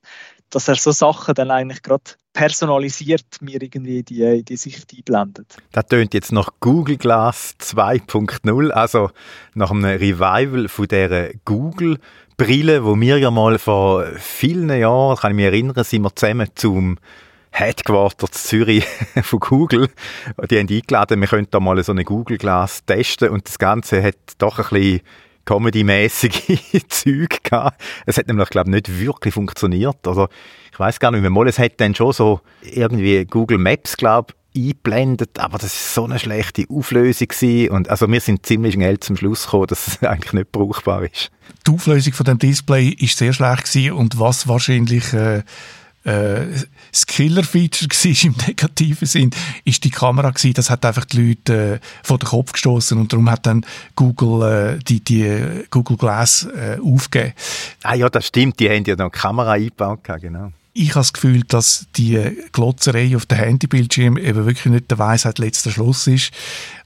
dass 0.51 0.69
er 0.69 0.77
so 0.77 0.93
Sachen 0.93 1.35
dann 1.35 1.51
eigentlich 1.51 1.83
gerade 1.83 2.05
personalisiert 2.33 3.27
mir 3.41 3.61
irgendwie 3.61 4.03
die, 4.03 4.45
die 4.45 4.57
Sicht 4.57 4.93
einblendet. 4.95 5.57
Das 5.73 5.87
tönt 5.87 6.15
jetzt 6.15 6.33
nach 6.33 6.51
Google 6.61 6.97
Glass 6.97 7.55
2.0, 7.61 8.71
also 8.71 9.11
nach 9.55 9.71
einem 9.71 9.85
Revival 9.85 10.69
von 10.69 10.87
der 10.87 11.35
Google 11.45 11.99
Brille, 12.37 12.85
wo 12.85 12.99
wir 13.01 13.19
ja 13.19 13.33
mal 13.33 13.59
vor 13.59 14.05
vielen 14.17 14.71
Jahren, 14.71 15.17
kann 15.17 15.33
ich 15.33 15.37
mich 15.37 15.47
erinnern, 15.47 15.83
sind 15.83 16.03
wir 16.03 16.15
zusammen 16.15 16.49
zum 16.55 16.99
Headquarter 17.51 18.31
Zürich 18.31 18.85
von 19.23 19.41
Google. 19.41 19.89
Die 20.49 20.59
haben 20.59 20.69
eingeladen, 20.69 21.21
wir 21.21 21.27
könnten 21.27 21.51
da 21.51 21.59
mal 21.59 21.83
so 21.83 21.91
eine 21.91 22.05
Google 22.05 22.39
Glass 22.39 22.85
testen 22.85 23.31
und 23.31 23.49
das 23.49 23.59
Ganze 23.59 24.03
hat 24.03 24.15
doch 24.39 24.59
ein 24.59 24.67
bisschen 24.71 25.01
Comedy-mäßige 25.49 26.83
Zeug 26.89 27.39
gehabt. 27.43 27.81
Es 28.05 28.19
hat 28.19 28.29
nämlich, 28.29 28.51
glaube 28.51 28.69
ich, 28.69 28.75
nicht 28.75 29.01
wirklich 29.01 29.33
funktioniert. 29.33 30.07
Also, 30.07 30.29
ich 30.71 30.79
weiß 30.79 31.01
gar 31.01 31.11
nicht 31.11 31.23
mehr. 31.23 31.31
Mal, 31.31 31.49
es 31.49 31.59
hat 31.59 31.81
dann 31.81 31.95
schon 31.95 32.13
so 32.13 32.41
irgendwie 32.61 33.25
Google 33.25 33.57
Maps, 33.57 33.97
glaube 33.97 34.35
ich, 34.53 34.63
eingeblendet, 34.63 35.39
aber 35.39 35.57
das 35.57 35.73
ist 35.73 35.95
so 35.95 36.05
eine 36.05 36.19
schlechte 36.19 36.65
Auflösung 36.69 37.29
gewesen. 37.29 37.71
und 37.71 37.89
also 37.89 38.11
wir 38.11 38.21
sind 38.21 38.45
ziemlich 38.45 38.75
schnell 38.75 38.99
zum 39.01 39.17
Schluss 39.17 39.45
gekommen, 39.45 39.69
dass 39.69 39.87
es 39.87 40.03
eigentlich 40.03 40.33
nicht 40.35 40.53
brauchbar 40.53 41.05
ist. 41.05 41.31
Die 41.67 41.71
Auflösung 41.71 42.13
von 42.13 42.27
dem 42.27 42.39
Display 42.39 42.89
ist 42.89 43.17
sehr 43.17 43.33
schlecht 43.33 43.73
gewesen 43.73 43.93
und 43.93 44.19
was 44.19 44.49
wahrscheinlich 44.49 45.15
äh, 45.15 45.43
äh, 46.09 46.47
das 46.91 47.07
Killer-Feature 47.07 47.89
im 48.25 48.35
negativen 48.47 49.07
Sinn, 49.07 49.31
ist 49.65 49.85
die 49.85 49.91
Kamera 49.91 50.31
gewesen. 50.31 50.55
Das 50.55 50.71
hat 50.71 50.85
einfach 50.85 51.05
die 51.05 51.29
Leute 51.29 51.75
äh, 51.75 51.79
vor 52.03 52.19
den 52.19 52.29
Kopf 52.29 52.53
gestoßen 52.53 52.99
und 52.99 53.13
darum 53.13 53.31
hat 53.31 53.47
dann 53.47 53.65
Google 53.95 54.79
äh, 54.79 54.79
die, 54.83 55.01
die 55.01 55.65
Google 55.71 55.97
Glass 55.97 56.45
äh, 56.45 56.79
aufgegeben. 56.83 57.35
Ah 57.83 57.95
ja, 57.95 58.09
das 58.09 58.27
stimmt. 58.27 58.59
Die 58.61 58.69
haben 58.71 58.85
ja 58.85 58.95
noch 58.95 59.07
eine 59.07 59.11
Kamera 59.11 59.53
eingebaut, 59.53 60.01
genau. 60.21 60.53
Ich 60.75 60.91
habe 60.91 61.01
das 61.01 61.13
Gefühl, 61.13 61.43
dass 61.43 61.87
die 61.97 62.39
Glotzerei 62.53 63.17
auf 63.17 63.27
dem 63.27 63.39
Handybildschirm 63.39 64.17
eben 64.17 64.47
wirklich 64.47 64.67
nicht 64.67 64.91
der 64.91 64.99
Weisheit 64.99 65.39
letzter 65.39 65.71
Schluss 65.71 66.07
ist. 66.07 66.31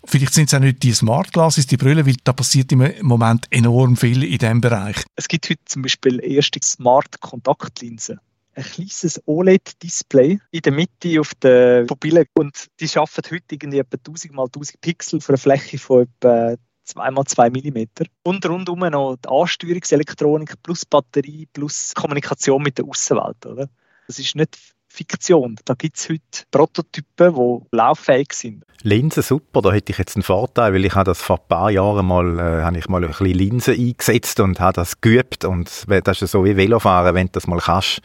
Vielleicht 0.04 0.32
sind 0.32 0.48
es 0.48 0.54
auch 0.54 0.60
nicht 0.60 0.82
die 0.82 0.92
Smart 0.92 1.32
Glasses, 1.32 1.66
die 1.66 1.76
Brille, 1.76 2.06
weil 2.06 2.16
da 2.24 2.32
passiert 2.32 2.72
im 2.72 2.90
Moment 3.02 3.46
enorm 3.50 3.96
viel 3.96 4.24
in 4.24 4.38
diesem 4.38 4.62
Bereich. 4.62 4.96
Es 5.14 5.28
gibt 5.28 5.50
heute 5.50 5.60
zum 5.66 5.82
Beispiel 5.82 6.20
erste 6.24 6.58
Smart 6.62 7.20
Kontaktlinsen 7.20 8.18
ein 8.54 8.64
kleines 8.64 9.20
OLED-Display 9.26 10.38
in 10.50 10.60
der 10.60 10.72
Mitte 10.72 11.20
auf 11.20 11.34
der 11.36 11.84
Pupille 11.84 12.26
und 12.34 12.66
die 12.80 12.88
schaffen 12.88 13.22
heute 13.30 13.44
irgendwie 13.50 13.78
etwa 13.78 13.96
1000 13.96 14.34
mal 14.34 14.44
1000 14.44 14.80
Pixel 14.80 15.20
für 15.20 15.30
eine 15.30 15.38
Fläche 15.38 15.78
von 15.78 16.02
etwa 16.02 16.56
2 16.84 17.10
mal 17.10 17.24
2 17.24 17.50
mm. 17.50 17.86
Und 18.24 18.46
rundum 18.46 18.80
noch 18.80 19.16
die 19.16 19.28
Ansteuerungselektronik 19.28 20.62
plus 20.62 20.84
Batterie 20.84 21.46
plus 21.52 21.94
Kommunikation 21.94 22.62
mit 22.62 22.78
der 22.78 22.84
Außenwelt. 22.84 23.70
Das 24.06 24.18
ist 24.18 24.34
nicht 24.34 24.58
Fiktion. 24.92 25.56
Da 25.64 25.74
gibt 25.74 25.96
es 25.96 26.08
heute 26.08 26.20
Prototypen, 26.50 27.34
die 27.34 27.76
lauffähig 27.76 28.32
sind. 28.34 28.64
Linsen, 28.84 29.22
super, 29.22 29.62
da 29.62 29.72
hätte 29.72 29.92
ich 29.92 29.98
jetzt 29.98 30.16
einen 30.16 30.24
Vorteil, 30.24 30.74
weil 30.74 30.84
ich 30.84 30.94
habe 30.94 31.04
das 31.04 31.22
vor 31.22 31.38
ein 31.38 31.48
paar 31.48 31.70
Jahren 31.70 32.04
mal, 32.04 32.38
äh, 32.38 32.62
habe 32.62 32.78
ich 32.78 32.88
mal 32.88 33.02
ein 33.02 33.08
bisschen 33.08 33.26
Linsen 33.26 33.74
eingesetzt 33.74 34.40
und 34.40 34.58
habe 34.60 34.74
das 34.74 35.00
geübt 35.00 35.44
und 35.44 35.84
das 36.04 36.20
ist 36.20 36.32
so 36.32 36.44
wie 36.44 36.56
Velofahren, 36.56 37.14
wenn 37.14 37.28
du 37.28 37.32
das 37.32 37.46
mal 37.46 37.60
kannst, 37.60 38.00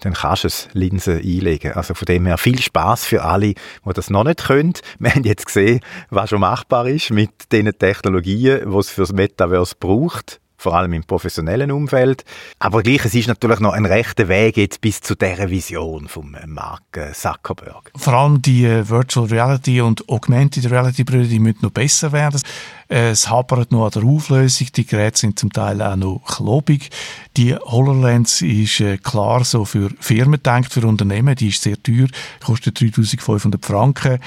dann 0.00 0.14
kannst 0.14 0.44
du 0.44 0.48
es 0.48 0.68
Linsen 0.72 1.18
einlegen. 1.18 1.74
Also 1.74 1.94
von 1.94 2.06
dem 2.06 2.26
her 2.26 2.38
viel 2.38 2.60
Spaß 2.60 3.04
für 3.04 3.22
alle, 3.22 3.48
die 3.48 3.92
das 3.94 4.10
noch 4.10 4.24
nicht 4.24 4.44
können. 4.44 4.72
Wir 4.98 5.14
haben 5.14 5.24
jetzt 5.24 5.46
gesehen, 5.46 5.80
was 6.08 6.30
schon 6.30 6.40
machbar 6.40 6.88
ist 6.88 7.10
mit 7.10 7.52
den 7.52 7.70
Technologien, 7.78 8.70
die 8.70 8.76
es 8.78 8.90
für 8.90 9.02
das 9.02 9.12
Metaverse 9.12 9.74
braucht 9.78 10.41
vor 10.62 10.74
allem 10.74 10.92
im 10.92 11.04
professionellen 11.04 11.72
Umfeld. 11.72 12.24
Aber 12.58 12.82
gleich, 12.82 13.04
es 13.04 13.14
ist 13.14 13.28
natürlich 13.28 13.60
noch 13.60 13.72
ein 13.72 13.84
rechter 13.84 14.28
Weg 14.28 14.56
jetzt 14.56 14.80
bis 14.80 15.00
zu 15.00 15.14
dieser 15.14 15.50
Vision 15.50 16.08
vom 16.08 16.36
Mark 16.46 16.82
Zuckerberg. 17.12 17.90
Vor 17.96 18.12
allem 18.12 18.40
die 18.40 18.64
äh, 18.64 18.88
Virtual 18.88 19.26
Reality 19.26 19.80
und 19.80 20.08
Augmented 20.08 20.70
Reality 20.70 21.04
Brille, 21.04 21.26
die 21.26 21.40
müssen 21.40 21.58
noch 21.62 21.70
besser 21.70 22.12
werden. 22.12 22.40
Es 22.88 23.28
hapert 23.28 23.72
noch 23.72 23.86
an 23.86 23.90
der 23.90 24.04
Auflösung, 24.04 24.68
die 24.76 24.86
Geräte 24.86 25.18
sind 25.18 25.38
zum 25.38 25.52
Teil 25.52 25.80
auch 25.80 25.96
noch 25.96 26.20
klobig. 26.26 26.90
Die 27.36 27.54
HoloLens 27.54 28.42
ist 28.42 28.80
äh, 28.80 28.98
klar 28.98 29.44
so 29.44 29.64
für 29.64 29.90
Firmen 29.98 30.42
denkt, 30.42 30.72
für 30.72 30.86
Unternehmen, 30.86 31.34
die 31.34 31.48
ist 31.48 31.62
sehr 31.62 31.82
teuer, 31.82 32.06
kostet 32.44 32.80
3500 32.80 33.64
Franken 33.64 34.18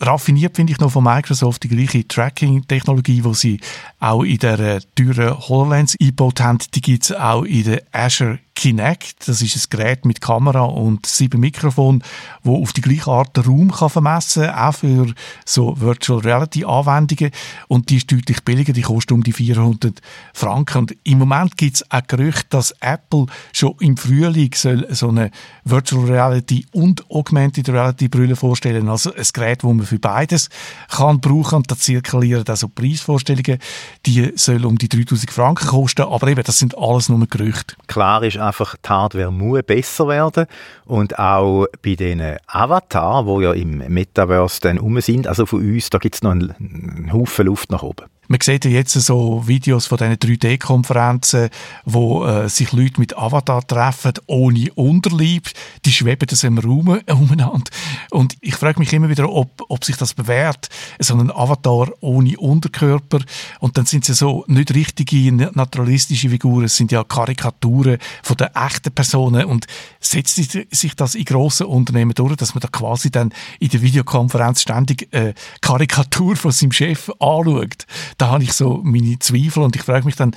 raffiniert 0.00 0.56
finde 0.56 0.72
ich 0.72 0.80
noch 0.80 0.90
von 0.90 1.04
Microsoft 1.04 1.62
die 1.62 1.68
gleiche 1.68 2.06
Tracking-Technologie, 2.06 3.22
die 3.22 3.34
sie 3.34 3.60
auch 4.00 4.22
in 4.22 4.38
der 4.38 4.58
äh, 4.58 4.80
teuren 4.94 5.38
HoloLens 5.48 5.96
eingebaut 6.00 6.40
haben. 6.40 6.58
Die 6.74 6.80
gibt 6.80 7.04
es 7.04 7.12
auch 7.12 7.44
in 7.44 7.64
der 7.64 7.82
Azure 7.92 8.38
Kinect. 8.54 9.28
Das 9.28 9.42
ist 9.42 9.56
ein 9.56 9.62
Gerät 9.70 10.04
mit 10.04 10.20
Kamera 10.20 10.62
und 10.62 11.06
sieben 11.06 11.40
Mikrofonen, 11.40 12.02
wo 12.42 12.62
auf 12.62 12.72
die 12.72 12.80
gleiche 12.80 13.10
Art 13.10 13.36
den 13.36 13.44
Raum 13.44 13.72
kann 13.72 13.90
vermessen 13.90 14.44
kann, 14.44 14.68
auch 14.68 14.74
für 14.74 15.12
so 15.44 15.78
Virtual 15.80 16.20
Reality 16.20 16.64
Anwendungen. 16.64 17.32
Und 17.68 17.90
die 17.90 17.96
ist 17.96 18.10
deutlich 18.10 18.42
billiger, 18.44 18.72
die 18.72 18.82
kostet 18.82 19.12
um 19.12 19.22
die 19.22 19.32
400 19.32 20.00
Franken. 20.32 20.78
Und 20.78 20.96
im 21.04 21.18
Moment 21.18 21.56
gibt 21.56 21.76
es 21.76 21.90
ein 21.90 22.02
Gerücht, 22.06 22.54
dass 22.54 22.74
Apple 22.80 23.26
schon 23.52 23.74
im 23.80 23.96
Frühling 23.96 24.54
soll 24.54 24.86
so 24.90 25.08
eine 25.08 25.30
Virtual 25.64 26.04
Reality 26.04 26.66
und 26.72 27.10
Augmented 27.10 27.68
Reality 27.68 28.08
Brille 28.08 28.36
vorstellen. 28.36 28.88
Also 28.88 29.12
ein 29.14 29.26
Gerät, 29.32 29.64
wo 29.64 29.72
man 29.72 29.86
für 29.86 29.98
beides 29.98 30.48
kann 30.88 31.20
brauchen. 31.20 31.56
Und 31.56 31.70
da 31.70 31.76
zirkulieren 31.76 32.44
also 32.46 32.68
Preisvorstellungen, 32.68 33.58
die 34.06 34.32
sollen 34.36 34.64
um 34.64 34.78
die 34.78 34.88
3000 34.88 35.30
Franken 35.30 35.66
kosten. 35.66 36.02
Aber 36.02 36.28
eben, 36.28 36.42
das 36.44 36.58
sind 36.58 36.76
alles 36.78 37.08
nur 37.08 37.26
Gerüchte. 37.26 37.74
Klar 37.86 38.22
ist 38.22 38.43
einfach 38.44 38.76
die 38.76 38.88
Hardware 38.88 39.32
muss 39.32 39.62
besser 39.62 40.08
werden 40.08 40.46
und 40.84 41.18
auch 41.18 41.66
bei 41.82 41.94
den 41.94 42.22
Avatar, 42.46 43.26
wo 43.26 43.40
ja 43.40 43.52
im 43.52 43.78
Metaverse 43.78 44.60
dann 44.60 44.78
um 44.78 45.00
sind, 45.00 45.26
also 45.26 45.46
von 45.46 45.60
uns, 45.60 45.90
da 45.90 45.98
gibt 45.98 46.14
es 46.16 46.22
noch 46.22 46.32
einen, 46.32 46.50
einen 46.50 47.12
Haufen 47.12 47.46
Luft 47.46 47.70
nach 47.70 47.82
oben. 47.82 48.06
Man 48.28 48.40
sieht 48.40 48.64
ja 48.64 48.70
jetzt 48.70 48.92
so 48.92 49.46
Videos 49.46 49.86
von 49.86 49.98
diesen 49.98 50.14
3D-Konferenzen, 50.14 51.50
wo 51.84 52.24
äh, 52.24 52.48
sich 52.48 52.72
Leute 52.72 52.98
mit 52.98 53.16
Avatar 53.16 53.66
treffen, 53.66 54.14
ohne 54.26 54.72
Unterleib. 54.74 55.48
Die 55.84 55.92
schweben 55.92 56.26
das 56.26 56.44
im 56.44 56.58
Raum 56.58 57.00
umeinander. 57.06 57.70
Und 58.10 58.36
ich 58.40 58.54
frage 58.54 58.78
mich 58.78 58.92
immer 58.92 59.08
wieder, 59.08 59.30
ob, 59.30 59.62
ob 59.68 59.84
sich 59.84 59.96
das 59.96 60.14
bewährt, 60.14 60.68
so 60.98 61.14
ein 61.14 61.30
Avatar 61.30 61.90
ohne 62.00 62.38
Unterkörper. 62.38 63.20
Und 63.60 63.76
dann 63.76 63.86
sind 63.86 64.04
sie 64.04 64.14
so 64.14 64.44
nicht 64.46 64.74
richtige, 64.74 65.32
naturalistische 65.32 66.30
Figuren, 66.30 66.64
es 66.64 66.76
sind 66.76 66.92
ja 66.92 67.04
Karikaturen 67.04 67.98
von 68.22 68.36
den 68.36 68.48
echten 68.54 68.92
Personen. 68.92 69.44
Und 69.44 69.66
setzt 70.00 70.36
sich 70.36 70.96
das 70.96 71.14
in 71.14 71.24
grossen 71.24 71.66
Unternehmen 71.66 72.14
durch, 72.14 72.36
dass 72.36 72.54
man 72.54 72.60
da 72.60 72.68
quasi 72.68 73.10
dann 73.10 73.32
in 73.60 73.68
der 73.68 73.82
Videokonferenz 73.82 74.62
ständig 74.62 75.12
äh, 75.12 75.34
Karikatur 75.60 76.36
von 76.36 76.52
seinem 76.52 76.72
Chef 76.72 77.10
anschaut? 77.20 77.86
Da 78.18 78.28
habe 78.28 78.44
ich 78.44 78.52
so 78.52 78.80
meine 78.82 79.18
Zweifel 79.18 79.62
und 79.62 79.76
ich 79.76 79.82
frage 79.82 80.04
mich 80.04 80.16
dann, 80.16 80.34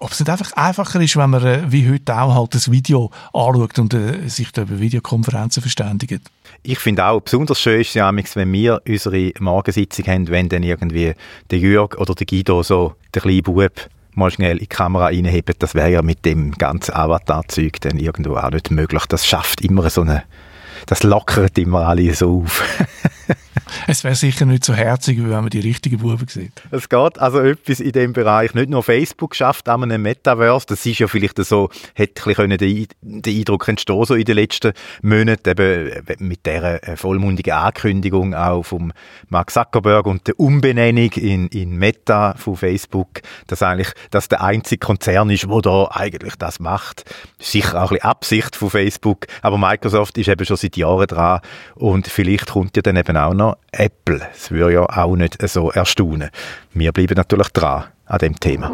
ob 0.00 0.12
es 0.12 0.20
nicht 0.20 0.30
einfach 0.30 0.52
einfacher 0.52 1.00
ist, 1.00 1.16
wenn 1.16 1.30
man 1.30 1.44
äh, 1.44 1.70
wie 1.70 1.88
heute 1.90 2.18
auch 2.18 2.34
halt 2.34 2.54
das 2.54 2.70
Video 2.70 3.10
anschaut 3.34 3.78
und 3.78 3.92
äh, 3.92 4.28
sich 4.28 4.50
da 4.50 4.62
über 4.62 4.80
Videokonferenzen 4.80 5.60
verständigt. 5.60 6.22
Ich 6.62 6.78
finde 6.78 7.04
auch, 7.04 7.20
besonders 7.20 7.60
schön 7.60 7.82
ist 7.82 7.94
ja, 7.94 8.10
wenn 8.10 8.52
wir 8.52 8.80
unsere 8.88 9.32
Morgensitzung 9.40 10.06
haben, 10.06 10.28
wenn 10.28 10.48
dann 10.48 10.62
irgendwie 10.62 11.14
der 11.50 11.58
Jörg 11.58 11.98
oder 11.98 12.14
der 12.14 12.26
Guido 12.26 12.62
so, 12.62 12.94
der 13.14 13.22
kleine 13.22 13.42
Bub, 13.42 13.72
mal 14.14 14.30
schnell 14.30 14.52
in 14.52 14.58
die 14.60 14.66
Kamera 14.66 15.06
reinheben. 15.06 15.54
Das 15.58 15.74
wäre 15.74 15.90
ja 15.90 16.02
mit 16.02 16.24
dem 16.24 16.52
ganzen 16.52 16.94
Avatar-Zeug 16.94 17.80
dann 17.80 17.98
irgendwo 17.98 18.36
auch 18.36 18.50
nicht 18.50 18.70
möglich. 18.70 19.04
Das 19.06 19.26
schafft 19.26 19.60
immer 19.60 19.88
so 19.90 20.00
eine, 20.00 20.24
das 20.86 21.02
lockert 21.02 21.58
immer 21.58 21.86
alle 21.86 22.14
so 22.14 22.42
auf. 22.42 22.62
Es 23.86 24.04
wäre 24.04 24.14
sicher 24.14 24.46
nicht 24.46 24.64
so 24.64 24.74
herzig, 24.74 25.18
wenn 25.18 25.30
man 25.30 25.50
die 25.50 25.60
richtigen 25.60 25.98
Buben 25.98 26.28
sieht. 26.28 26.52
Es 26.70 26.88
geht 26.88 27.18
also 27.18 27.40
etwas 27.40 27.80
in 27.80 27.92
dem 27.92 28.12
Bereich. 28.12 28.54
Nicht 28.54 28.70
nur 28.70 28.82
Facebook 28.82 29.34
schafft 29.34 29.68
an 29.68 29.82
einem 29.82 30.02
Metaverse. 30.02 30.66
Das 30.66 30.84
ist 30.86 30.98
ja 30.98 31.08
vielleicht 31.08 31.42
so, 31.44 31.70
hätte 31.94 32.34
den, 32.58 32.86
Eindruck 33.26 33.68
entstehen, 33.68 34.04
so 34.04 34.14
in 34.14 34.24
den 34.24 34.36
letzten 34.36 34.72
Monaten, 35.02 35.48
eben 35.48 36.04
mit 36.18 36.46
dieser 36.46 36.86
äh, 36.86 36.96
vollmundigen 36.96 37.52
Ankündigung 37.52 38.34
auch 38.34 38.62
vom 38.62 38.92
Mark 39.28 39.50
Zuckerberg 39.50 40.06
und 40.06 40.26
der 40.26 40.38
Umbenennung 40.38 41.12
in, 41.12 41.48
in 41.48 41.76
Meta 41.76 42.34
von 42.34 42.56
Facebook, 42.56 43.20
dass 43.46 43.62
eigentlich, 43.62 43.92
das 44.10 44.28
der 44.28 44.42
einzige 44.42 44.78
Konzern 44.78 45.30
ist, 45.30 45.48
wo 45.48 45.60
da 45.60 45.88
eigentlich 45.90 46.36
das 46.36 46.60
macht. 46.60 47.04
Sicher 47.38 47.82
auch 47.82 47.92
ein 47.92 48.02
Absicht 48.02 48.56
von 48.56 48.70
Facebook. 48.70 49.26
Aber 49.42 49.58
Microsoft 49.58 50.18
ist 50.18 50.28
eben 50.28 50.44
schon 50.44 50.56
seit 50.56 50.76
Jahren 50.76 51.06
dran. 51.06 51.40
Und 51.74 52.06
vielleicht 52.06 52.48
kommt 52.50 52.76
ja 52.76 52.82
dann 52.82 52.96
eben 52.96 53.16
auch 53.20 53.34
noch 53.34 53.58
Apple. 53.72 54.18
Das 54.18 54.50
würde 54.50 54.74
ja 54.74 54.82
auch 54.84 55.16
nicht 55.16 55.36
so 55.48 55.70
erstaunen. 55.70 56.30
Wir 56.72 56.92
bleiben 56.92 57.14
natürlich 57.16 57.48
dran 57.48 57.84
an 58.06 58.18
dem 58.18 58.38
Thema. 58.38 58.70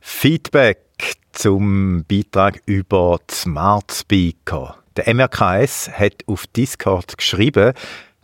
Feedback 0.00 0.78
zum 1.32 2.04
Beitrag 2.08 2.60
über 2.66 3.20
Smart 3.30 3.92
Speaker. 3.92 4.76
Der 4.96 5.14
MRKS 5.14 5.90
hat 5.90 6.24
auf 6.26 6.46
Discord 6.46 7.18
geschrieben, 7.18 7.74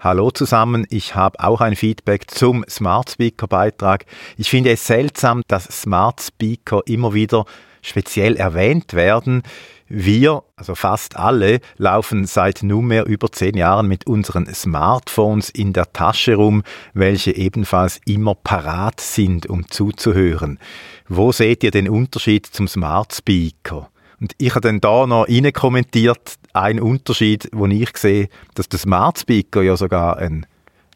Hallo 0.05 0.33
zusammen, 0.33 0.85
ich 0.91 1.15
habe 1.15 1.39
auch 1.39 1.61
ein 1.61 1.77
Feedback 1.77 2.29
zum 2.29 2.65
Smart 2.69 3.11
Speaker 3.11 3.47
Beitrag. 3.47 4.05
Ich 4.37 4.51
finde 4.51 4.73
es 4.73 4.85
seltsam, 4.85 5.43
dass 5.47 5.67
Smart 5.67 6.21
Speaker 6.21 6.83
immer 6.87 7.15
wieder 7.15 7.45
speziell 7.83 8.35
erwähnt 8.35 8.95
werden. 8.95 9.45
Wir, 9.87 10.43
also 10.57 10.75
fast 10.75 11.15
alle, 11.15 11.61
laufen 11.77 12.25
seit 12.25 12.65
nunmehr 12.65 13.07
über 13.07 13.31
zehn 13.31 13.57
Jahren 13.57 13.87
mit 13.87 14.09
unseren 14.09 14.53
Smartphones 14.53 15.51
in 15.51 15.73
der 15.73 15.93
Tasche 15.93 16.35
rum, 16.35 16.65
welche 16.95 17.31
ebenfalls 17.37 18.01
immer 18.05 18.35
parat 18.35 19.01
sind, 19.01 19.47
um 19.47 19.71
zuzuhören. 19.71 20.59
Wo 21.07 21.31
seht 21.31 21.63
ihr 21.63 21.71
den 21.71 21.89
Unterschied 21.89 22.45
zum 22.47 22.67
Smart 22.67 23.15
Speaker? 23.15 23.92
Und 24.23 24.35
ich 24.39 24.51
habe 24.51 24.61
dann 24.61 24.81
da 24.81 25.05
noch 25.05 25.29
rein 25.29 25.53
kommentiert, 25.53 26.37
ein 26.53 26.79
Unterschied, 26.79 27.49
wo 27.53 27.67
ich 27.67 27.97
sehe, 27.97 28.29
dass 28.55 28.69
der 28.69 28.79
Smart 28.79 29.19
Speaker 29.19 29.63
ja 29.63 29.77
sogar 29.77 30.17
einen, 30.17 30.47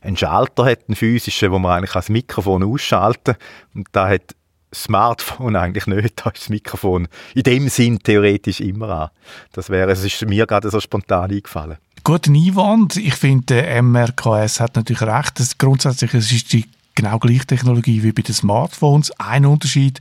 einen 0.01 0.17
Schalter 0.17 0.65
hat, 0.65 0.83
einen 0.87 0.95
physischen, 0.95 1.51
wo 1.51 1.59
man 1.59 1.73
eigentlich 1.73 1.97
als 1.97 2.09
Mikrofon 2.09 2.63
ausschalten 2.63 3.35
und 3.75 3.89
da 3.91 4.09
hat 4.09 4.37
das 4.71 4.85
Smartphone 4.85 5.57
eigentlich 5.57 5.89
nicht, 5.89 6.25
da 6.25 6.31
ist 6.31 6.43
das 6.43 6.49
Mikrofon 6.51 7.09
in 7.35 7.43
dem 7.43 7.69
Sinn 7.69 7.99
theoretisch 7.99 8.61
immer 8.61 8.91
an. 8.91 9.11
Das 9.51 9.71
wäre, 9.71 9.91
es 9.91 10.05
ist 10.05 10.25
mir 10.25 10.47
gerade 10.47 10.71
so 10.71 10.79
spontan 10.79 11.33
eingefallen. 11.33 11.79
Guter 12.05 12.31
Einwand. 12.31 12.97
Ich 12.97 13.17
finde, 13.17 13.47
der 13.47 13.83
MRKS 13.83 14.61
hat 14.61 14.77
natürlich 14.77 15.03
recht. 15.03 15.41
Das 15.41 15.59
grundsätzlich 15.59 16.15
es 16.15 16.31
ist 16.31 16.53
die 16.53 16.67
genau 16.95 17.19
gleiche 17.19 17.47
Technologie 17.47 18.05
wie 18.05 18.13
bei 18.13 18.23
den 18.23 18.37
Smartphones. 18.37 19.11
Ein 19.19 19.47
Unterschied, 19.47 19.99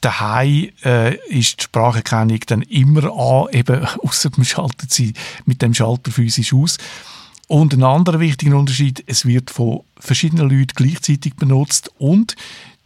Daheim 0.00 0.70
äh, 0.84 1.16
ist 1.28 1.60
die 1.60 1.64
Spracherkennung 1.64 2.40
dann 2.46 2.62
immer 2.62 3.04
an, 3.12 3.52
eben 3.52 3.84
außer 4.02 4.30
man 4.36 4.46
schaltet 4.46 4.92
sie 4.92 5.14
mit 5.44 5.62
dem 5.62 5.74
Schalter 5.74 6.10
physisch 6.10 6.52
aus. 6.52 6.78
Und 7.48 7.74
ein 7.74 7.82
anderer 7.82 8.20
wichtiger 8.20 8.56
Unterschied, 8.56 9.02
es 9.08 9.26
wird 9.26 9.50
von 9.50 9.80
verschiedenen 9.98 10.48
Leuten 10.48 10.72
gleichzeitig 10.76 11.34
benutzt 11.34 11.90
und 11.98 12.36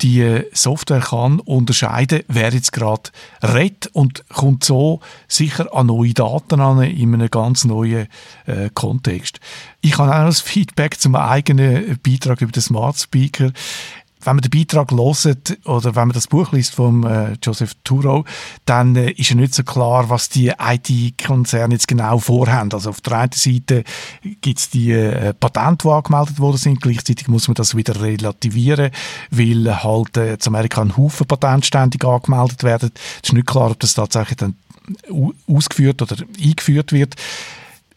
die 0.00 0.42
Software 0.52 1.00
kann 1.00 1.38
unterscheiden, 1.40 2.22
wer 2.28 2.52
jetzt 2.52 2.72
gerade 2.72 3.10
redet 3.42 3.88
und 3.92 4.28
kommt 4.28 4.64
so 4.64 5.00
sicher 5.28 5.74
an 5.74 5.86
neue 5.86 6.14
Daten 6.14 6.60
an 6.60 6.82
in 6.82 7.14
einem 7.14 7.30
ganz 7.30 7.64
neuen 7.64 8.08
äh, 8.46 8.70
Kontext. 8.74 9.38
Ich 9.82 9.98
habe 9.98 10.12
auch 10.12 10.18
noch 10.20 10.26
das 10.26 10.40
Feedback 10.40 10.98
zum 10.98 11.14
eigenen 11.14 11.98
Beitrag 12.02 12.40
über 12.40 12.52
den 12.52 12.62
Smart 12.62 12.98
Speaker 12.98 13.52
wenn 14.24 14.36
man 14.36 14.42
den 14.42 14.50
Beitrag 14.50 14.90
hört 14.90 15.58
oder 15.64 15.94
wenn 15.94 16.08
man 16.08 16.14
das 16.14 16.26
Buch 16.26 16.52
liest 16.52 16.74
von 16.74 17.04
äh, 17.04 17.36
Joseph 17.42 17.74
Turo, 17.84 18.24
dann 18.64 18.96
äh, 18.96 19.10
ist 19.10 19.30
ja 19.30 19.36
nicht 19.36 19.54
so 19.54 19.62
klar, 19.62 20.08
was 20.10 20.28
die 20.28 20.52
IT-Konzerne 20.58 21.74
jetzt 21.74 21.88
genau 21.88 22.18
vorhaben. 22.18 22.72
Also 22.72 22.90
auf 22.90 23.00
der 23.00 23.18
einen 23.18 23.32
Seite 23.32 23.84
gibt 24.40 24.58
es 24.58 24.70
die 24.70 24.92
äh, 24.92 25.34
Patente, 25.34 25.88
die 25.88 25.92
angemeldet 25.92 26.38
worden 26.38 26.56
sind, 26.56 26.80
gleichzeitig 26.80 27.28
muss 27.28 27.48
man 27.48 27.54
das 27.54 27.76
wieder 27.76 28.00
relativieren, 28.00 28.90
weil 29.30 29.82
halt 29.82 30.16
äh, 30.16 30.34
in 30.34 30.38
Amerika 30.46 30.80
ein 30.80 30.96
Haufen 30.96 31.26
Patente 31.26 31.78
angemeldet 31.78 32.62
werden. 32.62 32.90
Es 33.22 33.30
ist 33.30 33.32
nicht 33.32 33.46
klar, 33.46 33.70
ob 33.70 33.80
das 33.80 33.94
tatsächlich 33.94 34.36
dann 34.36 34.56
ausgeführt 35.48 36.02
oder 36.02 36.16
eingeführt 36.42 36.92
wird. 36.92 37.16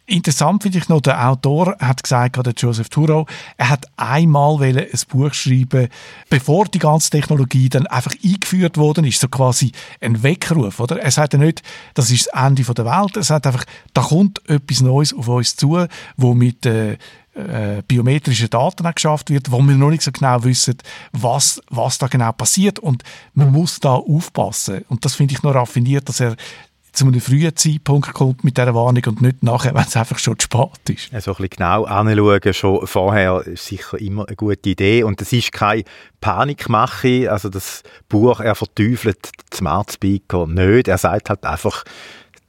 Interessant 0.10 0.63
finde 0.63 0.78
ich 0.78 0.88
noch, 0.88 1.02
der 1.02 1.30
Autor 1.30 1.76
hat 1.80 2.02
gesagt, 2.02 2.38
der 2.38 2.54
Joseph 2.56 2.88
Turo, 2.88 3.26
er 3.58 3.70
hat 3.70 3.88
einmal 3.98 4.63
ein 4.63 4.88
Buch 5.10 5.34
schreiben, 5.34 5.89
bevor 6.30 6.65
die 6.65 6.80
ganze 6.80 7.10
Technologie 7.10 7.67
dann 7.67 7.88
einfach 7.88 8.13
eingeführt 8.24 8.78
worden 8.78 9.04
ist, 9.04 9.20
so 9.20 9.28
quasi 9.28 9.74
ein 10.00 10.24
Weckruf, 10.24 10.80
oder? 10.80 11.02
Er 11.02 11.12
sagt 11.12 11.34
ja 11.34 11.39
nicht, 11.39 11.62
das 11.93 12.10
ist 12.10 12.30
das 12.32 12.41
Ende 12.41 12.63
der 12.63 12.86
Welt, 12.86 13.17
er 13.17 13.24
sagt 13.24 13.48
einfach, 13.48 13.65
da 13.93 14.02
kommt 14.02 14.41
etwas 14.50 14.80
Neues 14.80 15.13
auf 15.13 15.28
uns 15.28 15.58
zu, 15.58 15.86
wo 16.15 16.34
mit 16.34 16.65
äh, 16.65 16.93
äh, 17.34 17.82
biometrischen 17.86 18.50
Daten 18.50 18.89
geschafft 18.96 19.30
wird, 19.30 19.52
wo 19.52 19.62
wir 19.62 19.76
noch 19.76 19.89
nicht 19.89 20.04
so 20.04 20.13
genau 20.13 20.41
wissen, 20.46 20.78
was, 21.12 21.62
was 21.70 21.98
da 21.98 22.08
genau 22.08 22.32
passiert 22.32 22.80
und 22.80 23.04
man 23.34 23.52
muss 23.52 23.82
da 23.82 23.96
aufpassen. 23.96 24.86
Und 24.88 25.04
das 25.04 25.15
finde 25.15 25.34
ich 25.34 25.43
noch 25.43 25.54
raffiniert, 25.54 26.08
dass 26.08 26.22
er 26.22 26.38
zu 26.98 27.06
einem 27.06 27.22
frühen 27.22 27.56
Zeitpunkt 27.56 28.12
kommt 28.12 28.44
mit 28.44 28.58
dieser 28.58 28.74
Warnung 28.74 29.04
und 29.06 29.22
nicht 29.22 29.44
nachher, 29.44 29.76
wenn 29.76 29.84
es 29.84 29.96
einfach 29.96 30.18
schon 30.18 30.40
zu 30.40 30.46
spät 30.46 30.90
ist. 30.90 31.14
Also 31.14 31.32
ein 31.32 31.36
bisschen 31.36 31.50
genau 31.58 31.84
anschauen, 31.84 32.54
schon 32.56 32.88
vorher 32.88 33.46
ist 33.46 33.68
sicher 33.68 34.00
immer 34.00 34.28
eine 34.28 34.36
gute 34.36 34.68
Idee 34.68 35.04
und 35.04 35.22
es 35.22 35.32
ist 35.32 35.52
keine 35.52 35.84
Panikmache, 36.22 37.32
also 37.32 37.50
das 37.50 37.84
Buch, 38.10 38.40
er 38.40 38.56
verteufelt 38.56 39.30
Smart 39.54 39.92
Speaker 39.92 40.48
nicht, 40.48 40.88
er 40.88 40.98
sagt 40.98 41.30
halt 41.30 41.46
einfach, 41.46 41.84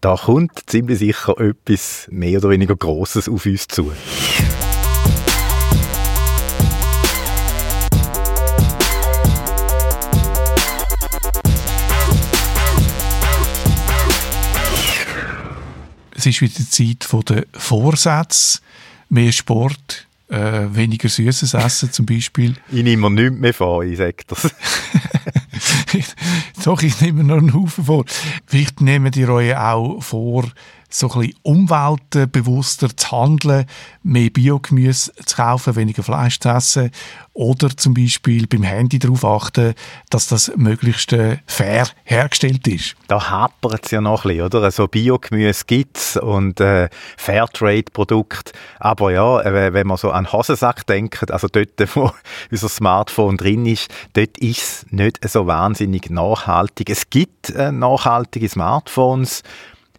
da 0.01 0.17
kommt 0.17 0.63
ziemlich 0.65 1.01
sicher 1.01 1.39
etwas 1.39 2.09
mehr 2.11 2.39
oder 2.39 2.49
weniger 2.49 2.77
Grosses 2.77 3.29
auf 3.29 3.45
uns 3.45 3.69
zu. 3.69 3.93
Es 16.19 16.27
ist 16.27 16.41
wieder 16.41 16.55
die 16.59 16.69
Zeit 16.69 17.07
der 17.29 17.45
Vorsätze, 17.53 18.59
mehr 19.09 19.31
Sport, 19.31 20.09
äh, 20.29 20.67
weniger 20.73 21.09
Süßes 21.09 21.55
essen 21.55 21.93
zum 21.93 22.07
Beispiel. 22.07 22.57
Ich 22.73 22.83
nehme 22.83 23.09
mir 23.09 23.23
nichts 23.23 23.39
mehr 23.39 23.55
vor, 23.55 23.85
ich 23.85 23.99
sage 23.99 24.17
das. 24.27 24.53
Doch, 26.65 26.83
ich 26.83 27.01
nehme 27.01 27.23
noch 27.23 27.39
einen 27.39 27.55
Haufen 27.55 27.85
vor. 27.85 28.05
Vielleicht 28.47 28.81
nehmt 28.81 29.17
ihr 29.17 29.29
euch 29.29 29.57
auch 29.57 30.03
vor, 30.03 30.51
so 30.89 31.11
ein 31.11 31.21
bisschen 31.21 31.39
umweltbewusster 31.43 32.97
zu 32.97 33.11
handeln, 33.13 33.67
mehr 34.03 34.31
Biogemüse 34.31 35.13
zu 35.25 35.37
kaufen, 35.37 35.77
weniger 35.77 36.03
Fleisch 36.03 36.41
zu 36.41 36.49
essen 36.49 36.91
oder 37.39 37.69
zum 37.77 37.95
Beispiel 37.95 38.49
beim 38.49 38.65
Handy 38.65 38.99
darauf 38.99 39.25
achten, 39.25 39.75
dass 40.11 40.27
das 40.27 40.51
möglichst 40.57 41.13
äh, 41.13 41.39
fair 41.47 41.87
hergestellt 42.03 42.67
ist. 42.67 42.97
Da 43.07 43.31
hapert 43.31 43.85
es 43.85 43.93
ja 43.93 44.01
noch 44.01 44.25
ein 44.25 44.31
bisschen, 44.31 44.47
oder? 44.47 44.59
So 44.59 44.65
also 44.65 44.89
Biogemüse 44.89 45.65
gibt 45.67 45.99
es 45.99 46.17
und 46.17 46.59
äh, 46.61 46.89
Fairtrade-Produkte. 47.17 48.53
Aber 48.81 49.13
ja, 49.13 49.41
äh, 49.43 49.73
wenn 49.73 49.87
man 49.87 49.99
so 49.99 50.11
an 50.11 50.33
Hosensack 50.33 50.85
denkt, 50.87 51.31
also 51.31 51.47
dort, 51.47 51.71
wo 51.95 52.11
unser 52.51 52.69
Smartphone 52.69 53.37
drin 53.37 53.67
ist, 53.67 53.89
dort 54.15 54.37
ist 54.39 54.59
es 54.59 54.87
nicht 54.91 55.19
so 55.29 55.47
wahnsinnig 55.47 56.11
nachhaltig. 56.11 56.91
Es 56.91 57.09
gibt 57.09 57.51
äh, 57.51 57.71
nachhaltige 57.71 58.49
Smartphones, 58.49 59.45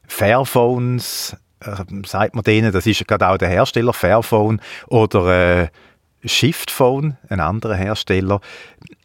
Fairphones, 0.10 1.38
äh, 1.62 1.84
sagt 2.06 2.36
man 2.36 2.44
denen, 2.44 2.72
das 2.72 2.86
ist 2.86 3.08
gerade 3.08 3.28
auch 3.30 3.38
der 3.38 3.50
Hersteller, 3.50 3.94
Fairphone 3.94 4.60
oder 4.88 5.62
äh, 5.62 5.68
Shiftphone, 6.26 7.18
ein 7.30 7.40
anderer 7.40 7.76
Hersteller. 7.76 8.42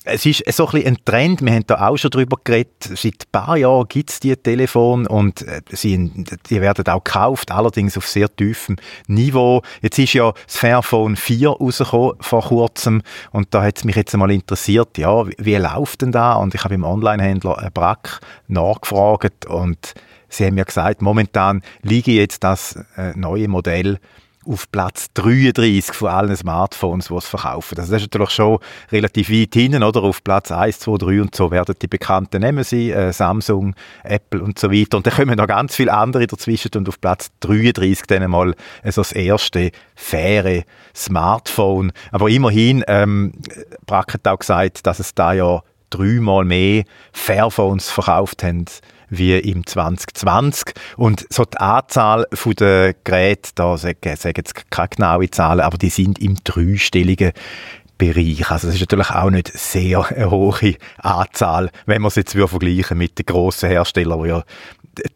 Es 0.05 0.27
ist 0.27 0.45
so 0.53 0.67
ein, 0.67 0.73
bisschen 0.73 0.97
ein 0.97 1.05
Trend, 1.05 1.43
wir 1.43 1.53
haben 1.53 1.67
da 1.67 1.89
auch 1.89 1.97
schon 1.97 2.11
drüber 2.11 2.37
geredet, 2.43 2.75
seit 2.81 3.05
ein 3.05 3.33
paar 3.33 3.57
Jahren 3.57 3.89
gibt 3.89 4.11
es 4.11 4.21
diese 4.21 4.37
Telefone 4.37 5.09
und 5.09 5.43
äh, 5.43 5.63
sie, 5.71 6.13
die 6.51 6.61
werden 6.61 6.87
auch 6.89 7.03
gekauft, 7.03 7.53
allerdings 7.53 7.97
auf 7.97 8.07
sehr 8.07 8.35
tiefem 8.35 8.77
Niveau. 9.07 9.63
Jetzt 9.81 9.99
ist 9.99 10.13
ja 10.13 10.33
das 10.47 10.57
Fairphone 10.57 11.17
4 11.17 11.49
rausgekommen 11.51 12.17
vor 12.21 12.43
kurzem 12.43 13.03
und 13.31 13.55
da 13.55 13.63
hat 13.63 13.79
es 13.79 13.85
mich 13.85 13.97
jetzt 13.97 14.13
einmal 14.13 14.31
interessiert, 14.31 14.99
ja, 14.99 15.27
wie, 15.27 15.37
wie 15.39 15.57
läuft 15.57 16.03
denn 16.03 16.13
da? 16.13 16.35
Und 16.35 16.55
ich 16.55 16.65
habe 16.65 16.75
im 16.75 16.85
Onlinehändler 16.85 17.71
Brack 17.73 18.21
nachgefragt 18.49 19.47
und 19.47 19.95
Sie 20.35 20.47
haben 20.47 20.55
mir 20.55 20.65
gesagt, 20.65 21.01
momentan 21.01 21.63
liege 21.83 22.13
jetzt 22.13 22.43
das 22.43 22.77
äh, 22.97 23.13
neue 23.15 23.49
Modell 23.49 23.99
auf 24.47 24.71
Platz 24.71 25.07
33 25.15 25.95
von 25.95 26.09
allen 26.09 26.37
Smartphones, 26.37 27.09
die 27.09 27.15
es 27.15 27.27
verkaufen. 27.27 27.79
Also 27.79 27.93
das 27.93 28.03
ist 28.03 28.13
natürlich 28.13 28.31
schon 28.31 28.59
relativ 28.93 29.31
weit 29.31 29.55
hinten, 29.55 29.83
oder? 29.83 30.03
Auf 30.03 30.23
Platz 30.23 30.51
1, 30.51 30.81
2, 30.81 30.99
3 30.99 31.23
und 31.23 31.35
so 31.35 31.51
werden 31.51 31.75
die 31.81 31.87
bekannten 31.87 32.43
nehmen 32.43 32.65
sie, 32.65 32.91
äh, 32.91 33.13
Samsung, 33.13 33.75
Apple 34.03 34.43
und 34.43 34.59
so 34.59 34.71
weiter. 34.71 34.97
Und 34.97 35.07
dann 35.07 35.15
kommen 35.15 35.37
noch 35.37 35.47
ganz 35.47 35.77
viele 35.77 35.93
andere 35.93 36.27
dazwischen 36.27 36.73
und 36.77 36.89
auf 36.89 37.01
Platz 37.01 37.31
33 37.41 38.07
dann 38.07 38.31
mal 38.31 38.55
also 38.83 39.01
das 39.01 39.13
erste 39.13 39.71
faire 39.95 40.65
Smartphone. 40.95 41.93
Aber 42.11 42.29
immerhin, 42.29 42.85
ähm, 42.87 43.33
Brack 43.87 44.15
hat 44.15 44.29
auch 44.29 44.39
gesagt, 44.39 44.87
dass 44.87 44.99
es 44.99 45.15
da 45.15 45.33
ja 45.33 45.63
dreimal 45.91 46.45
mehr 46.45 46.85
Fairphones 47.13 47.91
verkauft 47.91 48.43
haben 48.43 48.67
wie 49.09 49.39
im 49.39 49.67
2020. 49.67 50.75
Und 50.97 51.27
so 51.31 51.45
die 51.45 51.57
Anzahl 51.59 52.27
der 52.59 52.95
Geräte, 53.05 53.51
da 53.55 53.77
sage 53.77 53.97
jetzt 54.05 54.71
keine 54.71 54.89
genaue 54.89 55.31
Zahlen, 55.31 55.61
aber 55.61 55.79
die 55.79 55.91
sind 55.91 56.19
im 56.19 56.37
dreistelligen 56.43 57.33
Bereich. 57.99 58.51
Also 58.51 58.67
das 58.67 58.77
ist 58.77 58.81
natürlich 58.81 59.11
auch 59.11 59.31
nicht 59.31 59.57
sehr 59.57 60.05
eine 60.11 60.31
hohe 60.31 60.75
Anzahl, 60.99 61.71
wenn 61.87 62.03
man 62.03 62.09
es 62.09 62.17
jetzt 62.17 62.33
vergleichen 62.33 62.99
mit 62.99 63.19
den 63.19 63.27
grossen 63.27 63.69
Herstellern, 63.69 64.23
die 64.23 64.29
ja 64.29 64.45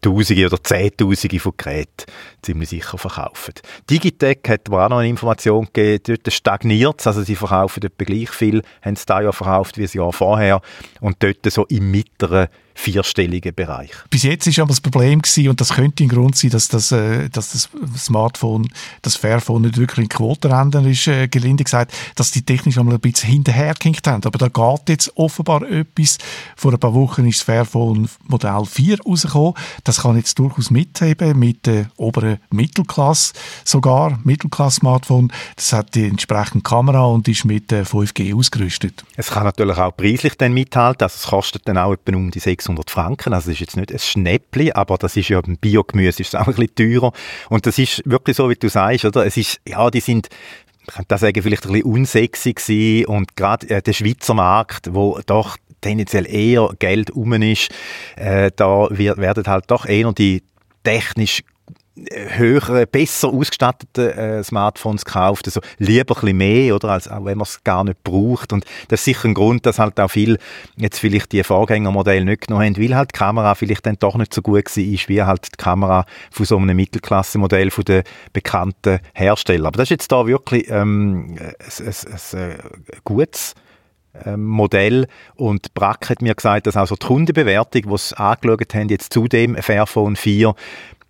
Tausende 0.01 0.47
oder 0.47 0.63
Zehntausende 0.63 1.39
von 1.39 1.53
Geräten 1.57 2.07
ziemlich 2.43 2.69
sicher 2.71 2.99
verkaufen. 2.99 3.55
Digitec 3.89 4.49
hat 4.49 4.69
mir 4.69 4.85
auch 4.85 4.89
noch 4.89 4.99
eine 4.99 5.09
Information 5.09 5.67
gegeben, 5.73 6.03
dort 6.07 6.33
stagniert 6.33 7.01
es, 7.01 7.07
also 7.07 7.23
sie 7.23 7.37
verkaufen 7.37 7.85
etwa 7.85 8.05
gleich 8.05 8.31
viel, 8.31 8.63
haben 8.83 8.95
es 8.95 9.07
da 9.07 9.21
ja 9.21 9.33
verkauft 9.33 9.79
wie 9.79 9.83
das 9.83 9.95
Jahr 9.95 10.13
vorher 10.13 10.61
und 11.01 11.23
dort 11.23 11.51
so 11.51 11.65
im 11.67 11.91
mittleren 11.91 12.49
vierstelligen 12.79 13.55
Bereich. 13.55 13.91
Bis 14.09 14.23
jetzt 14.23 14.47
ist 14.47 14.59
aber 14.61 14.69
das 14.69 14.81
Problem 14.81 15.21
gewesen, 15.21 15.49
und 15.49 15.61
das 15.61 15.71
könnte 15.71 16.05
ein 16.05 16.09
Grund 16.09 16.37
sein, 16.37 16.51
dass 16.51 16.69
das, 16.69 16.93
äh, 16.93 17.29
dass 17.29 17.51
das 17.51 17.69
Smartphone, 17.97 18.69
das 19.03 19.17
Fairphone 19.17 19.63
nicht 19.63 19.79
wirklich 19.79 20.05
in 20.05 20.09
Quotenrändern 20.09 20.89
ist, 20.89 21.09
äh, 21.09 21.27
gelinde 21.27 21.65
gesagt, 21.65 21.93
dass 22.15 22.31
die 22.31 22.43
technisch 22.43 22.79
einmal 22.79 22.95
ein 22.95 23.01
bisschen 23.01 23.31
hinterhergehinkt 23.31 24.07
haben. 24.07 24.25
Aber 24.25 24.39
da 24.39 24.49
geht 24.49 24.89
jetzt 24.89 25.17
offenbar 25.17 25.63
etwas. 25.63 26.19
Vor 26.57 26.73
ein 26.73 26.79
paar 26.79 26.95
Wochen 26.95 27.27
ist 27.27 27.41
das 27.41 27.45
Fairphone 27.45 28.09
Modell 28.29 28.65
4 28.65 28.99
rausgekommen. 29.05 29.55
Das 29.83 30.03
kann 30.03 30.17
jetzt 30.17 30.39
durchaus 30.39 30.71
mitheben 30.71 31.37
mit 31.37 31.67
der 31.67 31.91
oberen 31.97 32.39
Mittelklasse 32.51 33.33
sogar, 33.65 34.21
Mittelklasse-Smartphone. 34.23 35.33
Das 35.57 35.73
hat 35.73 35.97
die 35.97 36.07
entsprechende 36.07 36.63
Kamera 36.63 37.05
und 37.07 37.27
ist 37.27 37.45
mit 37.45 37.73
5G 37.73 38.29
äh, 38.29 38.35
ausgerüstet. 38.35 39.05
Es 39.17 39.31
kann 39.31 39.45
natürlich 39.45 39.79
auch 39.79 39.97
preislich 39.97 40.37
dann 40.37 40.53
mithalten, 40.53 41.03
also 41.03 41.17
es 41.17 41.27
kostet 41.27 41.67
dann 41.67 41.77
auch 41.77 41.93
etwa 41.93 42.17
um 42.17 42.31
die 42.31 42.39
600 42.39 42.68
600 42.69 42.91
Franken. 42.91 43.33
Also 43.33 43.51
das 43.51 43.55
ist 43.55 43.61
jetzt 43.61 43.77
nicht 43.77 43.93
ein 43.93 43.99
Schnäppli, 43.99 44.73
aber 44.73 44.99
das 44.99 45.17
ist 45.17 45.29
ja 45.29 45.41
beim 45.41 45.57
Biogemüse 45.57 46.23
ist 46.23 46.37
auch 46.37 46.47
ein 46.47 46.55
bisschen 46.55 46.75
teurer. 46.75 47.13
Und 47.49 47.67
das 47.67 47.79
ist 47.79 48.03
wirklich 48.05 48.37
so, 48.37 48.49
wie 48.51 48.55
du 48.55 48.69
sagst, 48.69 49.05
oder? 49.05 49.27
Es 49.27 49.37
ist, 49.37 49.61
ja, 49.67 49.91
die 49.91 50.01
sind 50.01 50.29
ich 50.87 50.95
könnte 50.95 51.09
das 51.09 51.21
sagen, 51.21 51.43
vielleicht 51.43 51.67
ein 51.67 51.73
bisschen 51.73 51.93
unsexy 51.93 52.55
gewesen 52.55 53.07
und 53.07 53.37
gerade 53.37 53.69
äh, 53.69 53.83
der 53.83 53.93
Schweizer 53.93 54.33
Markt, 54.33 54.95
wo 54.95 55.21
doch 55.27 55.59
tendenziell 55.83 56.27
eher 56.27 56.71
Geld 56.79 57.11
um 57.11 57.35
ist, 57.35 57.69
äh, 58.17 58.51
da 58.57 58.89
wird, 58.91 59.19
werden 59.19 59.47
halt 59.47 59.71
doch 59.71 59.85
eher 59.85 60.11
die 60.13 60.43
technisch 60.85 61.43
höhere, 62.11 62.87
besser 62.87 63.29
ausgestattete 63.29 64.15
äh, 64.15 64.45
Smartphones 64.45 65.05
gekauft, 65.05 65.47
also 65.47 65.61
lieber 65.79 66.17
ein 66.17 66.21
bisschen 66.21 66.37
mehr, 66.37 66.75
oder, 66.75 66.91
als 66.91 67.09
auch 67.09 67.25
wenn 67.25 67.39
man 67.39 67.47
es 67.47 67.63
gar 67.65 67.85
nicht 67.85 68.03
braucht. 68.05 68.53
Und 68.53 68.65
das 68.89 69.01
ist 69.01 69.05
sicher 69.05 69.29
ein 69.29 69.35
Grund, 69.35 69.67
dass 69.67 69.79
halt 69.79 69.99
auch 70.01 70.11
viel 70.11 70.39
jetzt 70.77 70.99
vielleicht 70.99 71.33
die 71.33 71.43
Vorgängermodelle 71.43 72.25
nicht 72.25 72.49
genommen 72.49 72.67
haben, 72.67 72.83
weil 72.83 72.95
halt 72.95 73.11
die 73.15 73.19
Kamera 73.19 73.55
vielleicht 73.55 73.87
dann 73.87 73.97
doch 73.99 74.17
nicht 74.17 74.35
so 74.35 74.43
gut 74.43 74.65
war, 74.67 74.77
wie 74.77 75.23
halt 75.23 75.47
die 75.53 75.57
Kamera 75.57 76.05
von 76.31 76.47
so 76.47 76.57
einem 76.57 76.77
Mittelklasse-Modell 76.77 77.71
von 77.71 77.85
den 77.85 78.03
bekannten 78.33 79.01
Herstellern. 79.15 79.67
Aber 79.67 79.77
das 79.77 79.85
ist 79.87 79.91
jetzt 79.91 80.13
da 80.13 80.27
wirklich 80.27 80.69
ähm, 80.71 81.37
ein, 81.39 81.55
ein, 81.87 81.95
ein, 82.33 82.41
ein 82.41 82.59
gutes 83.05 83.55
ähm, 84.25 84.45
Modell 84.45 85.07
und 85.35 85.75
Brack 85.75 86.11
hat 86.11 86.23
mir 86.23 86.35
gesagt, 86.35 86.67
dass 86.67 86.77
auch 86.77 86.87
so 86.87 86.97
die 86.97 87.07
Kundenbewertung, 87.07 87.83
die 87.83 87.99
sie 87.99 88.19
angeschaut 88.19 88.75
haben, 88.75 88.89
jetzt 88.89 89.13
zu 89.13 89.29
dem 89.29 89.57
Fairphone 89.57 90.17
4, 90.17 90.55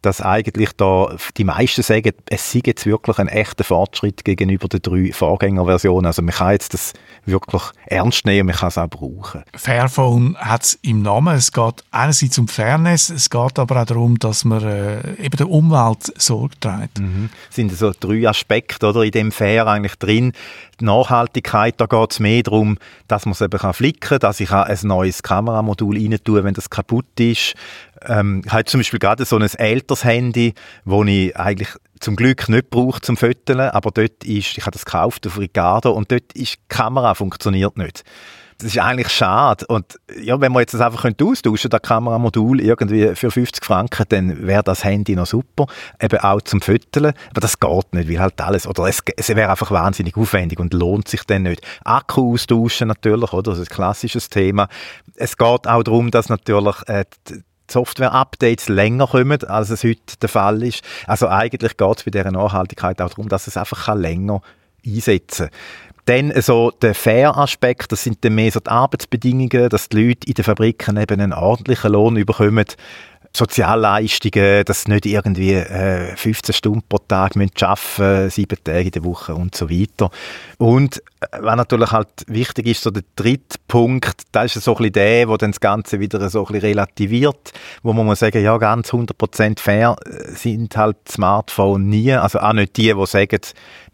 dass 0.03 0.21
eigentlich 0.21 0.71
da 0.77 1.17
die 1.37 1.45
meisten 1.45 1.83
sagen, 1.83 2.13
es 2.27 2.53
sei 2.53 2.61
jetzt 2.65 2.87
wirklich 2.87 3.19
ein 3.19 3.29
echter 3.29 3.65
Fortschritt 3.65 4.25
gegenüber 4.25 4.69
den 4.69 4.81
drei 4.81 5.13
Vorgängerversionen. 5.13 6.07
Also 6.07 6.23
man 6.23 6.35
kann 6.35 6.53
jetzt 6.53 6.73
das 6.75 6.93
wirklich 7.27 7.63
ernst 7.87 8.25
nehmen, 8.25 8.47
man 8.47 8.57
kann 8.57 8.69
es 8.69 8.79
auch 8.79 8.89
brauchen. 8.89 9.43
Fairphone 9.55 10.37
hat 10.39 10.65
es 10.65 10.79
im 10.83 11.03
Namen. 11.03 11.37
Es 11.37 11.53
geht 11.53 11.85
einerseits 11.91 12.39
um 12.39 12.47
Fairness, 12.47 13.11
es 13.11 13.29
geht 13.29 13.59
aber 13.59 13.83
auch 13.83 13.87
darum, 13.87 14.19
dass 14.19 14.45
man 14.45 14.63
äh, 14.63 15.15
eben 15.17 15.37
der 15.37 15.49
Umwelt 15.49 16.13
Sorge 16.21 16.55
trägt. 16.61 17.01
Mhm. 17.01 17.31
Es 17.51 17.57
sind 17.57 17.73
so 17.73 17.93
drei 17.99 18.29
Aspekte 18.29 18.87
oder, 18.87 19.03
in 19.03 19.11
dem 19.11 19.33
Fair 19.33 19.67
eigentlich 19.67 19.97
drin. 19.97 20.33
Die 20.81 20.85
Nachhaltigkeit, 20.85 21.75
da 21.81 21.87
geht 21.87 22.13
es 22.13 22.21
mehr 22.21 22.45
darum, 22.45 22.79
dass 23.09 23.27
man 23.27 23.33
es 23.33 23.41
eben 23.41 23.59
kann 23.59 23.75
flicken 23.75 24.01
kann, 24.01 24.21
dass 24.21 24.39
ich 24.39 24.53
ein 24.53 24.79
neues 24.85 25.25
Kameramodul 25.25 25.97
rein 25.97 26.17
tue, 26.23 26.45
wenn 26.45 26.55
das 26.55 26.71
kaputt 26.71 27.19
ist 27.19 27.55
ähm, 28.07 28.43
ich 28.45 28.53
habe 28.53 28.65
zum 28.65 28.81
Beispiel 28.81 28.99
gerade 28.99 29.25
so 29.25 29.37
ein 29.37 29.43
älteres 29.43 30.05
Handy, 30.05 30.55
das 30.85 31.07
ich 31.07 31.37
eigentlich 31.37 31.69
zum 32.01 32.17
Glück 32.17 32.49
nicht 32.49 32.71
brauche 32.71 33.01
zum 33.01 33.17
Föteln, 33.17 33.61
aber 33.61 33.91
dort 33.91 34.25
ist, 34.25 34.59
ich 34.59 34.61
habe 34.63 34.73
das 34.73 34.85
gekauft 34.85 35.27
auf 35.27 35.39
Ricardo 35.39 35.93
und 35.93 36.13
dort 36.13 36.33
ist 36.35 36.55
die 36.55 36.59
Kamera 36.69 37.15
funktioniert 37.15 37.77
nicht. 37.77 38.05
Das 38.61 38.73
ist 38.73 38.79
eigentlich 38.81 39.11
schade. 39.11 39.65
Und 39.69 40.01
ja, 40.21 40.41
wenn 40.41 40.51
man 40.51 40.63
jetzt 40.63 40.75
das 40.75 40.81
einfach 40.81 41.09
austauschen 41.23 41.71
das 41.71 41.81
Kameramodul 41.81 42.61
irgendwie 42.61 43.15
für 43.15 43.31
50 43.31 43.65
Franken, 43.65 44.05
dann 44.09 44.49
wäre 44.49 44.65
das 44.65 44.83
Handy 44.83 45.15
noch 45.15 45.27
super. 45.27 45.67
Eben 46.03 46.19
auch 46.19 46.43
zum 46.43 46.61
Föteln. 46.61 47.13
Aber 47.31 47.41
das 47.41 47.61
geht 47.61 47.95
nicht, 47.95 48.11
weil 48.11 48.19
halt 48.19 48.41
alles, 48.41 48.67
oder 48.67 48.89
es, 48.89 49.01
es 49.17 49.29
wäre 49.29 49.51
einfach 49.51 49.71
wahnsinnig 49.71 50.17
aufwendig 50.17 50.59
und 50.59 50.75
lohnt 50.75 51.07
sich 51.07 51.23
dann 51.23 51.45
nicht. 51.45 51.65
Akku 51.85 52.33
austauschen 52.33 52.89
natürlich, 52.89 53.33
oder? 53.33 53.53
Das 53.53 53.61
ist 53.61 53.71
ein 53.71 53.75
klassisches 53.77 54.29
Thema. 54.29 54.67
Es 55.15 55.37
geht 55.37 55.69
auch 55.69 55.83
darum, 55.85 56.11
dass 56.11 56.29
natürlich 56.29 56.77
äh, 56.89 57.05
Software-Updates 57.71 58.69
länger 58.69 59.07
kommen, 59.09 59.43
als 59.45 59.71
es 59.71 59.85
heute 59.85 60.17
der 60.21 60.29
Fall 60.29 60.63
ist. 60.63 60.83
Also 61.07 61.29
eigentlich 61.29 61.77
geht 61.77 61.97
es 61.97 62.05
bei 62.05 62.11
dieser 62.11 62.31
Nachhaltigkeit 62.31 63.01
auch 63.01 63.11
darum, 63.11 63.29
dass 63.29 63.47
es 63.47 63.57
einfach 63.57 63.95
länger 63.95 64.41
einsetzen 64.85 65.49
kann. 65.49 65.59
Dann 66.09 66.41
so 66.41 66.71
der 66.71 66.95
Fair-Aspekt, 66.95 67.93
das 67.93 68.03
sind 68.03 68.25
dann 68.25 68.35
mehr 68.35 68.51
so 68.51 68.61
die 68.61 68.71
Arbeitsbedingungen, 68.71 69.69
dass 69.69 69.91
die 69.91 70.09
Leute 70.09 70.27
in 70.27 70.33
den 70.33 70.45
Fabriken 70.45 70.97
eben 70.97 71.21
einen 71.21 71.35
ordentlichen 71.35 71.93
Lohn 71.93 72.15
bekommen. 72.15 72.65
Sozialleistungen, 73.39 74.65
dass 74.65 74.89
nicht 74.89 75.07
irgendwie 75.07 75.55
äh, 75.55 76.17
15 76.17 76.55
Stunden 76.55 76.83
pro 76.89 76.99
Tag 76.99 77.37
müssen 77.37 77.53
arbeiten, 77.61 78.31
sieben 78.31 78.59
Tage 78.63 78.87
in 78.87 78.91
der 78.91 79.05
Woche 79.05 79.35
und 79.35 79.55
so 79.55 79.71
weiter. 79.71 80.11
Und 80.59 81.03
was 81.33 81.57
natürlich 81.57 81.91
halt 81.91 82.09
wichtig 82.27 82.67
ist, 82.67 82.83
so 82.83 82.91
der 82.91 83.03
dritte 83.17 83.59
Punkt, 83.67 84.23
das 84.33 84.57
ist 84.57 84.65
so 84.65 84.73
ein 84.73 84.77
bisschen 84.79 84.93
der, 84.93 85.29
wo 85.29 85.37
dann 85.37 85.51
das 85.51 85.61
Ganze 85.61 85.99
wieder 86.01 86.29
so 86.31 86.41
ein 86.41 86.45
bisschen 86.47 86.61
relativiert, 86.61 87.53
wo 87.83 87.93
man 87.93 88.07
muss 88.07 88.21
sagen, 88.21 88.43
ja, 88.43 88.57
ganz 88.59 88.93
100% 88.93 89.59
fair 89.59 89.97
äh, 90.05 90.33
sind 90.33 90.77
halt 90.77 90.97
Smartphones 91.09 91.87
nie, 91.87 92.13
also 92.13 92.39
auch 92.41 92.53
nicht 92.53 92.77
die, 92.77 92.93
die 92.95 93.07
sagen, 93.07 93.41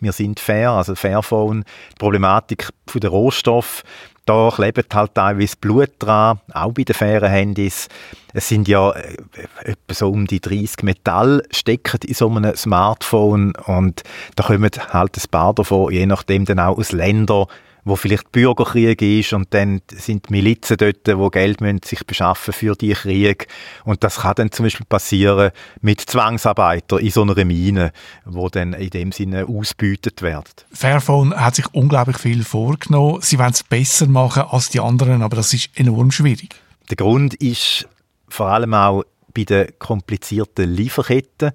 wir 0.01 0.13
sind 0.13 0.41
fair, 0.41 0.71
also 0.71 0.95
Fairphone, 0.95 1.65
die 1.93 1.99
Problematik 1.99 2.69
der 2.95 3.11
Rohstoff, 3.11 3.83
da 4.25 4.51
klebt 4.55 4.95
halt 4.95 5.15
teilweise 5.15 5.57
Blut 5.61 5.91
dran, 5.99 6.41
auch 6.53 6.73
bei 6.73 6.85
den 6.85 6.95
fairen 6.95 7.31
Handys. 7.31 7.89
Es 8.33 8.49
sind 8.49 8.69
ja 8.69 8.91
äh, 8.93 9.17
etwa 9.63 9.95
so 9.95 10.11
um 10.11 10.27
die 10.27 10.41
30 10.41 10.83
Metall 10.83 11.43
stecken 11.51 12.01
in 12.07 12.15
so 12.15 12.29
einem 12.29 12.57
Smartphone 12.57 13.53
und 13.67 14.03
da 14.37 14.45
kommen 14.45 14.71
halt 14.93 15.17
ein 15.17 15.31
paar 15.31 15.55
davon, 15.55 15.93
je 15.93 16.07
nachdem 16.07 16.45
dann 16.45 16.59
auch 16.59 16.79
aus 16.79 16.93
Ländern, 16.93 17.47
wo 17.85 17.97
vielleicht 17.97 18.33
Bürgerkrieg 18.33 19.01
ist 19.03 19.33
und 19.33 19.53
dann 19.53 19.83
sind 19.93 20.31
Milizen 20.31 20.77
dort, 20.77 21.07
wo 21.19 21.29
Geld 21.31 21.61
müssen 21.61 21.81
sich 21.85 22.05
beschaffen 22.07 22.53
für 22.53 22.75
die 22.75 22.93
Krieg 22.93 23.49
und 23.85 24.03
das 24.05 24.21
kann 24.21 24.35
dann 24.37 24.53
zum 24.53 24.65
Beispiel 24.65 24.87
passieren 24.87 25.51
mit 25.81 26.01
Zwangsarbeitern 26.01 26.99
in 26.99 27.11
so 27.11 27.23
einer 27.23 27.45
Mine, 27.45 27.93
wo 28.25 28.49
dann 28.49 28.73
in 28.73 28.91
dem 28.91 29.13
Sinne 29.13 29.47
ausbeutet 29.47 30.23
werden. 30.23 30.45
Fairphone 30.73 31.35
hat 31.35 31.57
sich 31.57 31.67
unglaublich 31.73 32.19
viel 32.19 32.45
vorgenommen. 32.45 33.21
Sie 33.21 33.39
wollen 33.39 33.53
es 33.53 33.63
besser 33.63 34.07
machen 34.07 34.45
als 34.49 34.71
die 34.71 34.81
anderen, 34.81 35.23
aber 35.23 35.37
das 35.37 35.53
ist 35.53 35.71
enorm 35.75 36.11
schwierig. 36.11 36.55
Der 36.91 36.97
Grund 36.97 37.35
ist 37.35 37.89
vor 38.29 38.49
allem 38.49 38.75
auch 38.75 39.05
bei 39.35 39.45
den 39.45 39.79
komplizierten 39.79 40.71
Lieferketten. 40.73 41.53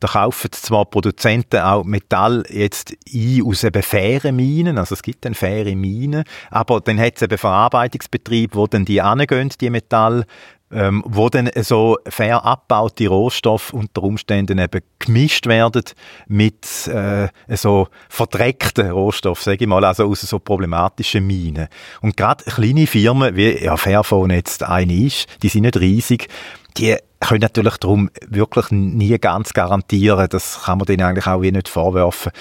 Da 0.00 0.08
kaufen 0.08 0.50
zwar 0.52 0.84
Produzenten 0.86 1.60
auch 1.60 1.84
Metall 1.84 2.42
jetzt 2.48 2.92
ein 3.14 3.42
aus 3.46 3.64
eben 3.64 3.82
fairen 3.82 4.34
Minen, 4.34 4.78
also 4.78 4.94
es 4.94 5.02
gibt 5.02 5.24
dann 5.24 5.34
faire 5.34 5.76
Minen, 5.76 6.24
aber 6.50 6.80
dann 6.80 6.98
hat 6.98 7.16
es 7.16 7.22
eben 7.22 7.38
Verarbeitungsbetriebe, 7.38 8.56
wo 8.56 8.66
dann 8.66 8.84
die 8.84 9.00
angehen, 9.00 9.50
die 9.60 9.70
Metall, 9.70 10.24
ähm, 10.72 11.02
wo 11.06 11.28
dann 11.28 11.50
so 11.60 11.98
fair 12.08 12.44
abgebaute 12.44 13.08
Rohstoffe 13.08 13.72
unter 13.72 14.02
Umständen 14.02 14.58
eben 14.58 14.80
gemischt 14.98 15.46
werden 15.46 15.84
mit 16.26 16.88
äh, 16.88 17.28
so 17.50 17.88
verdreckten 18.08 18.90
Rohstoffen, 18.90 19.44
sage 19.44 19.64
ich 19.64 19.68
mal, 19.68 19.84
also 19.84 20.06
aus 20.06 20.22
so 20.22 20.38
problematischen 20.38 21.26
Minen. 21.26 21.68
Und 22.00 22.16
gerade 22.16 22.44
kleine 22.44 22.86
Firmen, 22.86 23.36
wie 23.36 23.62
ja, 23.62 23.76
Fairphone 23.76 24.30
jetzt 24.30 24.62
eine 24.62 24.94
ist, 24.94 25.26
die 25.42 25.48
sind 25.48 25.62
nicht 25.62 25.78
riesig, 25.78 26.28
die 26.76 26.96
können 27.28 27.40
natürlich 27.40 27.76
darum 27.78 28.10
wirklich 28.26 28.70
nie 28.70 29.18
ganz 29.18 29.52
garantieren, 29.52 30.28
das 30.30 30.62
kann 30.64 30.78
man 30.78 30.86
denen 30.86 31.02
eigentlich 31.02 31.26
auch 31.26 31.40
nicht 31.40 31.68
vorwerfen, 31.68 32.32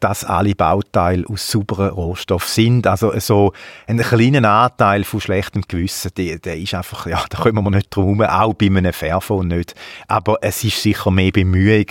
dass 0.00 0.24
alle 0.24 0.54
Bauteile 0.54 1.24
aus 1.28 1.50
sauberen 1.50 1.90
Rohstoffen 1.90 2.48
sind. 2.48 2.86
Also 2.86 3.18
so 3.18 3.52
ein 3.86 3.98
kleiner 3.98 4.48
Anteil 4.48 5.04
von 5.04 5.20
schlechtem 5.20 5.62
Gewissen, 5.66 6.10
der, 6.16 6.38
der 6.38 6.58
ist 6.58 6.74
einfach, 6.74 7.06
ja, 7.06 7.24
da 7.30 7.38
kommen 7.38 7.64
wir 7.64 7.70
nicht 7.70 7.94
drum 7.94 8.20
auch 8.22 8.54
bei 8.54 8.66
einem 8.66 8.92
Fairphone 8.92 9.48
nicht. 9.48 9.74
Aber 10.08 10.38
es 10.42 10.64
ist 10.64 10.82
sicher 10.82 11.10
mehr 11.10 11.30
Bemühung, 11.30 11.86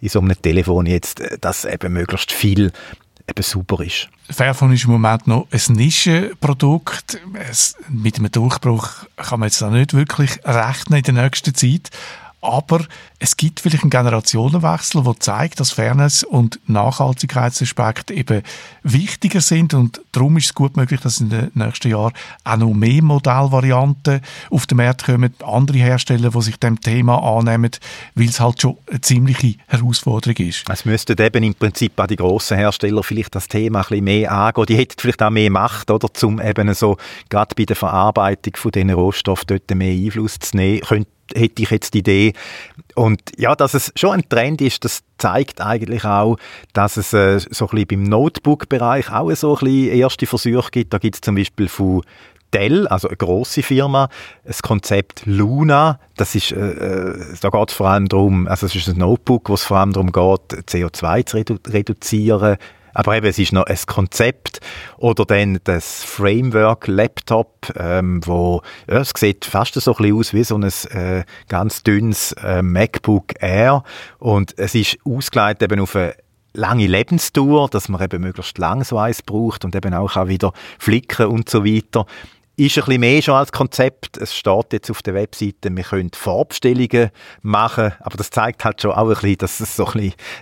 in 0.00 0.08
so 0.08 0.20
einem 0.20 0.40
Telefon 0.40 0.86
jetzt, 0.86 1.22
dass 1.40 1.64
eben 1.64 1.92
möglichst 1.92 2.30
viel 2.30 2.72
eben 3.28 3.42
super 3.42 3.82
ist. 3.82 4.08
Fairphone 4.30 4.72
ist 4.72 4.84
im 4.84 4.92
Moment 4.92 5.26
noch 5.26 5.46
ein 5.50 5.74
Nischenprodukt. 5.74 7.18
Es, 7.50 7.76
mit 7.88 8.18
einem 8.18 8.30
Durchbruch 8.30 8.88
kann 9.16 9.40
man 9.40 9.48
jetzt 9.48 9.60
da 9.60 9.70
nicht 9.70 9.94
wirklich 9.94 10.40
rechnen 10.44 10.98
in 10.98 11.14
der 11.14 11.24
nächsten 11.24 11.54
Zeit. 11.54 11.90
Aber 12.44 12.84
es 13.18 13.38
gibt 13.38 13.60
vielleicht 13.60 13.84
einen 13.84 13.90
Generationenwechsel, 13.90 15.02
der 15.02 15.18
zeigt, 15.18 15.60
dass 15.60 15.70
Fairness 15.70 16.24
und 16.24 16.60
Nachhaltigkeitsaspekte 16.66 18.12
eben 18.12 18.42
wichtiger 18.82 19.40
sind 19.40 19.72
und 19.72 20.02
darum 20.12 20.36
ist 20.36 20.46
es 20.46 20.54
gut 20.54 20.76
möglich, 20.76 21.00
dass 21.00 21.20
in 21.20 21.30
den 21.30 21.50
nächsten 21.54 21.88
Jahren 21.88 22.12
auch 22.44 22.56
noch 22.58 22.74
mehr 22.74 23.02
Modellvarianten 23.02 24.20
auf 24.50 24.66
den 24.66 24.76
Markt 24.76 25.04
kommen, 25.04 25.34
andere 25.42 25.78
Hersteller, 25.78 26.30
die 26.30 26.42
sich 26.42 26.58
dem 26.58 26.80
Thema 26.82 27.16
annehmen, 27.22 27.70
weil 28.14 28.28
es 28.28 28.40
halt 28.40 28.60
schon 28.60 28.76
eine 28.90 29.00
ziemliche 29.00 29.54
Herausforderung 29.68 30.36
ist. 30.36 30.64
Es 30.68 30.84
müssten 30.84 31.18
eben 31.18 31.44
im 31.44 31.54
Prinzip 31.54 31.98
auch 31.98 32.06
die 32.06 32.16
grossen 32.16 32.58
Hersteller 32.58 33.02
vielleicht 33.02 33.34
das 33.34 33.48
Thema 33.48 33.78
ein 33.78 33.86
bisschen 33.88 34.04
mehr 34.04 34.32
angehen. 34.32 34.66
Die 34.66 34.76
hätten 34.76 35.00
vielleicht 35.00 35.22
auch 35.22 35.30
mehr 35.30 35.50
Macht, 35.50 35.90
oder, 35.90 36.10
um 36.22 36.42
eben 36.42 36.74
so, 36.74 36.98
gerade 37.30 37.54
bei 37.54 37.64
der 37.64 37.76
Verarbeitung 37.76 38.56
von 38.56 38.70
diesen 38.70 38.90
Rohstoffen 38.90 39.46
dort 39.46 39.70
mehr 39.74 39.92
Einfluss 39.92 40.38
zu 40.38 40.56
nehmen. 40.58 40.80
Könnte 40.80 41.13
hätte 41.34 41.62
ich 41.62 41.70
jetzt 41.70 41.94
die 41.94 41.98
Idee. 41.98 42.32
Und 42.94 43.20
ja, 43.36 43.54
dass 43.54 43.74
es 43.74 43.92
schon 43.96 44.12
ein 44.12 44.28
Trend 44.28 44.60
ist, 44.60 44.84
das 44.84 45.02
zeigt 45.18 45.60
eigentlich 45.60 46.04
auch, 46.04 46.36
dass 46.72 46.96
es 46.96 47.12
äh, 47.12 47.38
so 47.38 47.66
ein 47.66 47.70
bisschen 47.70 47.88
beim 47.88 48.02
Notebook-Bereich 48.04 49.10
auch 49.10 49.30
so 49.32 49.56
ein 49.56 49.64
bisschen 49.64 49.98
erste 49.98 50.26
Versuche 50.26 50.70
gibt. 50.70 50.92
Da 50.92 50.98
gibt 50.98 51.16
es 51.16 51.20
zum 51.20 51.34
Beispiel 51.34 51.68
von 51.68 52.02
Dell, 52.52 52.86
also 52.86 53.08
eine 53.08 53.16
große 53.16 53.62
Firma, 53.62 54.08
das 54.44 54.62
Konzept 54.62 55.22
Luna. 55.26 55.98
Das 56.16 56.34
ist, 56.36 56.52
äh, 56.52 56.56
äh 56.56 57.34
da 57.40 57.48
geht 57.50 57.70
es 57.70 57.74
vor 57.74 57.88
allem 57.88 58.08
darum, 58.08 58.46
also 58.46 58.66
es 58.66 58.76
ist 58.76 58.88
ein 58.88 58.98
Notebook, 58.98 59.48
wo 59.48 59.54
es 59.54 59.64
vor 59.64 59.78
allem 59.78 59.92
darum 59.92 60.12
geht, 60.12 60.68
CO2 60.68 61.26
zu 61.26 61.36
redu 61.36 61.58
reduzieren, 61.66 62.56
aber 62.94 63.16
eben, 63.16 63.26
es 63.26 63.38
ist 63.38 63.52
noch 63.52 63.64
ein 63.66 63.78
Konzept 63.86 64.60
oder 64.96 65.24
dann 65.24 65.58
das 65.64 66.02
Framework 66.04 66.86
Laptop, 66.86 67.72
ähm, 67.76 68.20
wo 68.24 68.62
ja, 68.88 69.00
es 69.00 69.12
sieht 69.16 69.44
fast 69.44 69.74
so 69.74 69.92
ein 69.92 69.96
bisschen 69.96 70.16
aus 70.16 70.32
wie 70.32 70.44
so 70.44 70.56
ein 70.56 70.62
äh, 70.62 71.24
ganz 71.48 71.82
dünnes 71.82 72.32
äh, 72.42 72.62
MacBook 72.62 73.34
Air. 73.40 73.82
Und 74.18 74.56
es 74.58 74.74
ist 74.74 74.98
ausgelegt 75.04 75.62
eben 75.62 75.80
auf 75.80 75.96
eine 75.96 76.14
lange 76.52 76.86
Lebensdauer, 76.86 77.68
dass 77.68 77.88
man 77.88 78.00
eben 78.00 78.22
möglichst 78.22 78.58
lang 78.58 78.84
so 78.84 78.96
eins 78.96 79.22
braucht 79.22 79.64
und 79.64 79.74
eben 79.74 79.92
auch, 79.92 80.16
auch 80.16 80.28
wieder 80.28 80.52
flicken 80.78 81.26
und 81.26 81.50
so 81.50 81.64
weiter 81.64 82.06
ist 82.56 82.78
ein 82.78 82.84
bisschen 82.84 83.00
mehr 83.00 83.22
schon 83.22 83.34
als 83.34 83.50
Konzept. 83.50 84.16
Es 84.16 84.34
steht 84.34 84.72
jetzt 84.72 84.90
auf 84.90 85.02
der 85.02 85.14
Webseite, 85.14 85.74
wir 85.74 85.82
können 85.82 86.10
Vorbestellungen 86.14 87.10
machen, 87.42 87.92
aber 88.00 88.16
das 88.16 88.30
zeigt 88.30 88.64
halt 88.64 88.80
schon 88.80 88.92
auch 88.92 89.08
ein 89.08 89.14
bisschen, 89.14 89.38
dass 89.38 89.60
es 89.60 89.74
so 89.74 89.86
ein 89.86 89.92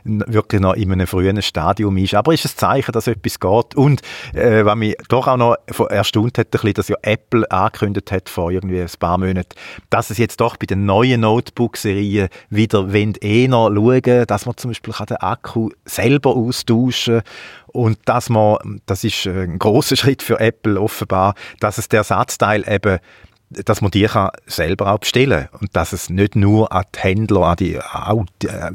bisschen 0.04 0.24
wirklich 0.26 0.60
noch 0.60 0.74
in 0.74 0.92
einem 0.92 1.06
frühen 1.06 1.40
Stadium 1.40 1.96
ist. 1.96 2.14
Aber 2.14 2.34
es 2.34 2.44
ist 2.44 2.56
ein 2.56 2.58
Zeichen, 2.58 2.92
dass 2.92 3.06
etwas 3.06 3.40
geht. 3.40 3.74
Und 3.74 4.02
äh, 4.34 4.64
was 4.64 4.76
mich 4.76 4.94
doch 5.08 5.26
auch 5.26 5.36
noch 5.36 5.56
erstaunt 5.88 6.36
hat, 6.36 6.48
ein 6.48 6.50
bisschen, 6.50 6.74
dass 6.74 6.88
ja 6.88 6.96
Apple 7.02 7.50
angekündigt 7.50 8.12
hat 8.12 8.28
vor 8.28 8.50
irgendwie 8.50 8.80
ein 8.80 8.88
paar 8.98 9.16
Monaten, 9.16 9.56
dass 9.88 10.10
es 10.10 10.18
jetzt 10.18 10.40
doch 10.40 10.56
bei 10.56 10.66
den 10.66 10.84
neuen 10.84 11.22
Notebook-Serien 11.22 12.28
wieder 12.50 12.88
eher 12.92 13.48
schauen, 13.50 14.26
dass 14.26 14.46
man 14.46 14.56
zum 14.56 14.70
Beispiel 14.70 14.94
den 15.08 15.16
Akku 15.16 15.70
selber 15.86 16.36
austauschen 16.36 17.20
kann 17.20 17.61
und 17.72 17.98
dass 18.04 18.28
man, 18.28 18.80
das 18.86 19.04
ist 19.04 19.26
ein 19.26 19.58
großer 19.58 19.96
Schritt 19.96 20.22
für 20.22 20.40
Apple 20.40 20.80
offenbar, 20.80 21.34
dass 21.60 21.78
es 21.78 21.88
der 21.88 21.98
Ersatzteil 21.98 22.64
eben 22.68 22.98
dass 23.52 23.80
man 23.80 23.90
die 23.90 24.04
kann 24.04 24.30
selber 24.46 24.92
auch 24.92 24.98
bestellen 24.98 25.48
und 25.60 25.76
dass 25.76 25.92
es 25.92 26.10
nicht 26.10 26.36
nur 26.36 26.72
an 26.72 26.84
die 26.94 26.98
Händler, 27.00 27.42
an 27.42 27.56
die 27.56 27.78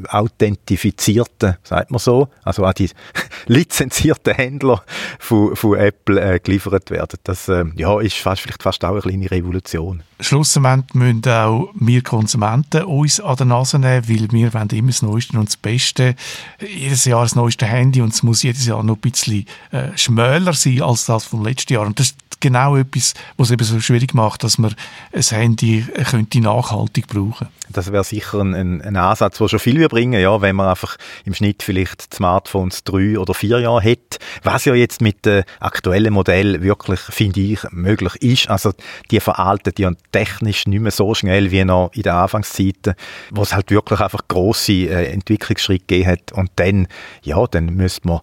authentifizierten, 0.08 1.56
sagt 1.62 1.90
man 1.90 1.98
so, 1.98 2.28
also 2.44 2.64
an 2.64 2.74
die 2.78 2.90
lizenzierten 3.46 4.34
Händler 4.34 4.82
von, 5.18 5.56
von 5.56 5.76
Apple 5.76 6.20
äh, 6.20 6.38
geliefert 6.38 6.90
werden. 6.90 7.18
Das 7.24 7.48
äh, 7.48 7.64
ja, 7.76 8.00
ist 8.00 8.16
fast, 8.18 8.42
vielleicht 8.42 8.62
fast 8.62 8.84
auch 8.84 8.92
eine 8.92 9.00
kleine 9.00 9.30
Revolution. 9.30 10.02
Schlussendlich 10.20 10.94
müssen 10.94 11.28
auch 11.28 11.70
wir 11.74 12.02
Konsumenten 12.02 12.84
uns 12.84 13.20
an 13.20 13.36
der 13.36 13.46
Nase 13.46 13.78
nehmen, 13.78 14.08
weil 14.08 14.32
wir 14.32 14.52
wollen 14.52 14.68
immer 14.70 14.88
das 14.88 15.02
Neueste 15.02 15.38
und 15.38 15.48
das 15.48 15.56
Beste. 15.56 16.16
Jedes 16.60 17.04
Jahr 17.04 17.22
das 17.22 17.36
neueste 17.36 17.66
Handy 17.66 18.00
und 18.00 18.12
es 18.12 18.22
muss 18.24 18.42
jedes 18.42 18.66
Jahr 18.66 18.82
noch 18.82 18.96
ein 18.96 19.00
bisschen 19.00 19.46
äh, 19.70 19.96
schmäler 19.96 20.54
sein 20.54 20.82
als 20.82 21.06
das 21.06 21.24
vom 21.24 21.44
letzten 21.44 21.74
Jahr. 21.74 21.86
Und 21.86 22.00
das 22.00 22.08
ist 22.08 22.16
genau 22.40 22.76
etwas, 22.76 23.14
was 23.36 23.48
es 23.48 23.52
eben 23.52 23.64
so 23.64 23.80
schwierig 23.80 24.14
macht, 24.14 24.44
dass 24.44 24.58
man 24.58 24.74
ein 25.12 25.22
Handy 25.22 25.86
könnte 26.10 26.40
nachhaltig 26.40 27.06
brauchen 27.06 27.48
Das 27.70 27.90
wäre 27.92 28.04
sicher 28.04 28.40
ein, 28.40 28.82
ein 28.82 28.96
Ansatz, 28.96 29.38
der 29.38 29.48
schon 29.48 29.58
viel 29.58 29.88
bringen 29.88 30.20
ja, 30.20 30.40
wenn 30.40 30.56
man 30.56 30.68
einfach 30.68 30.96
im 31.24 31.34
Schnitt 31.34 31.62
vielleicht 31.62 32.14
Smartphones 32.14 32.84
drei 32.84 33.18
oder 33.18 33.34
vier 33.34 33.60
Jahre 33.60 33.82
hat. 33.82 34.18
Was 34.42 34.64
ja 34.64 34.74
jetzt 34.74 35.00
mit 35.00 35.24
dem 35.26 35.44
aktuellen 35.60 36.12
Modell 36.12 36.62
wirklich, 36.62 37.00
finde 37.00 37.40
ich, 37.40 37.60
möglich 37.70 38.16
ist. 38.16 38.50
Also 38.50 38.72
die 39.10 39.20
veralten 39.20 39.72
ja 39.78 39.92
technisch 40.12 40.66
nicht 40.66 40.80
mehr 40.80 40.90
so 40.90 41.14
schnell 41.14 41.50
wie 41.50 41.64
noch 41.64 41.90
in 41.92 42.02
den 42.02 42.12
Anfangszeiten, 42.12 42.94
wo 43.30 43.42
es 43.42 43.54
halt 43.54 43.70
wirklich 43.70 44.00
einfach 44.00 44.26
grosse 44.28 44.72
äh, 44.72 45.12
Entwicklungsschritte 45.12 45.84
gegeben 45.86 46.10
hat. 46.10 46.32
Und 46.32 46.50
dann, 46.56 46.88
ja, 47.22 47.46
dann 47.46 47.66
müsste 47.66 48.08
man 48.08 48.20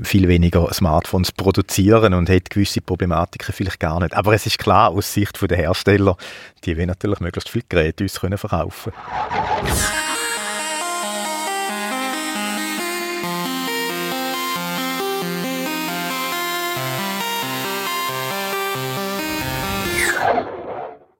viel 0.00 0.28
weniger 0.28 0.72
Smartphones 0.72 1.32
produzieren 1.32 2.14
und 2.14 2.30
hat 2.30 2.50
gewisse 2.50 2.80
Problematiken 2.80 3.52
vielleicht 3.52 3.80
gar 3.80 4.00
nicht. 4.00 4.14
Aber 4.14 4.32
es 4.32 4.46
ist 4.46 4.58
klar, 4.58 4.90
aus 4.90 5.12
Sicht 5.12 5.38
der 5.50 5.56
Hersteller, 5.56 6.16
die 6.64 6.76
wollen 6.76 6.86
natürlich 6.86 7.20
möglichst 7.20 7.48
viele 7.48 7.64
Geräte 7.68 8.04
uns 8.04 8.20
können 8.20 8.38
verkaufen 8.38 8.92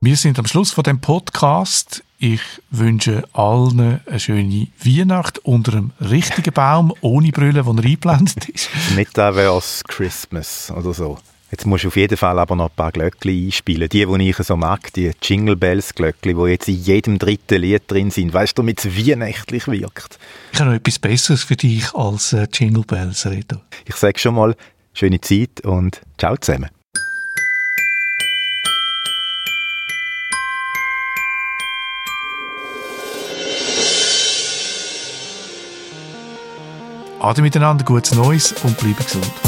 Wir 0.00 0.14
sind 0.14 0.38
am 0.38 0.46
Schluss 0.46 0.70
von 0.70 0.84
dem 0.84 1.00
Podcast. 1.00 2.04
Ich 2.20 2.40
wünsche 2.70 3.24
allen 3.32 4.00
eine 4.06 4.20
schöne 4.20 4.68
Weihnacht 4.84 5.40
unter 5.40 5.72
einem 5.72 5.90
richtigen 6.00 6.54
Baum, 6.54 6.94
ohne 7.00 7.32
Brille, 7.32 7.66
wo 7.66 7.72
er 7.72 7.82
eingeblendet 7.82 8.48
ist. 8.48 8.70
Metaverse 8.94 9.82
Christmas 9.88 10.70
oder 10.70 10.94
so. 10.94 11.18
Jetzt 11.50 11.66
musst 11.66 11.82
du 11.82 11.88
auf 11.88 11.96
jeden 11.96 12.16
Fall 12.16 12.38
aber 12.38 12.54
noch 12.54 12.68
ein 12.68 12.76
paar 12.76 12.92
Glöckchen 12.92 13.46
einspielen. 13.46 13.88
Die, 13.88 14.06
die 14.06 14.30
ich 14.30 14.36
so 14.36 14.56
mag, 14.56 14.92
die 14.92 15.10
Jingle 15.20 15.56
Bells 15.56 15.92
Glöckchen, 15.92 16.36
die 16.36 16.50
jetzt 16.50 16.68
in 16.68 16.80
jedem 16.80 17.18
dritten 17.18 17.60
Lied 17.60 17.82
drin 17.88 18.12
sind. 18.12 18.32
Weißt 18.32 18.56
du, 18.56 18.62
damit 18.62 18.84
es 18.84 18.96
weihnachtlich 18.96 19.66
wirkt. 19.66 20.20
Ich 20.52 20.60
habe 20.60 20.70
noch 20.70 20.76
etwas 20.76 21.00
Besseres 21.00 21.42
für 21.42 21.56
dich 21.56 21.92
als 21.92 22.32
äh, 22.32 22.46
Jingle 22.52 22.84
Bells, 22.84 23.26
Reto. 23.26 23.56
Ich 23.84 23.96
sage 23.96 24.20
schon 24.20 24.36
mal, 24.36 24.54
schöne 24.94 25.20
Zeit 25.20 25.62
und 25.62 26.00
ciao 26.18 26.36
zusammen. 26.36 26.70
Ade 37.20 37.42
miteinander, 37.42 37.84
gutes 37.84 38.14
Neues 38.14 38.52
und 38.62 38.76
bleibe 38.78 39.02
gesund. 39.02 39.47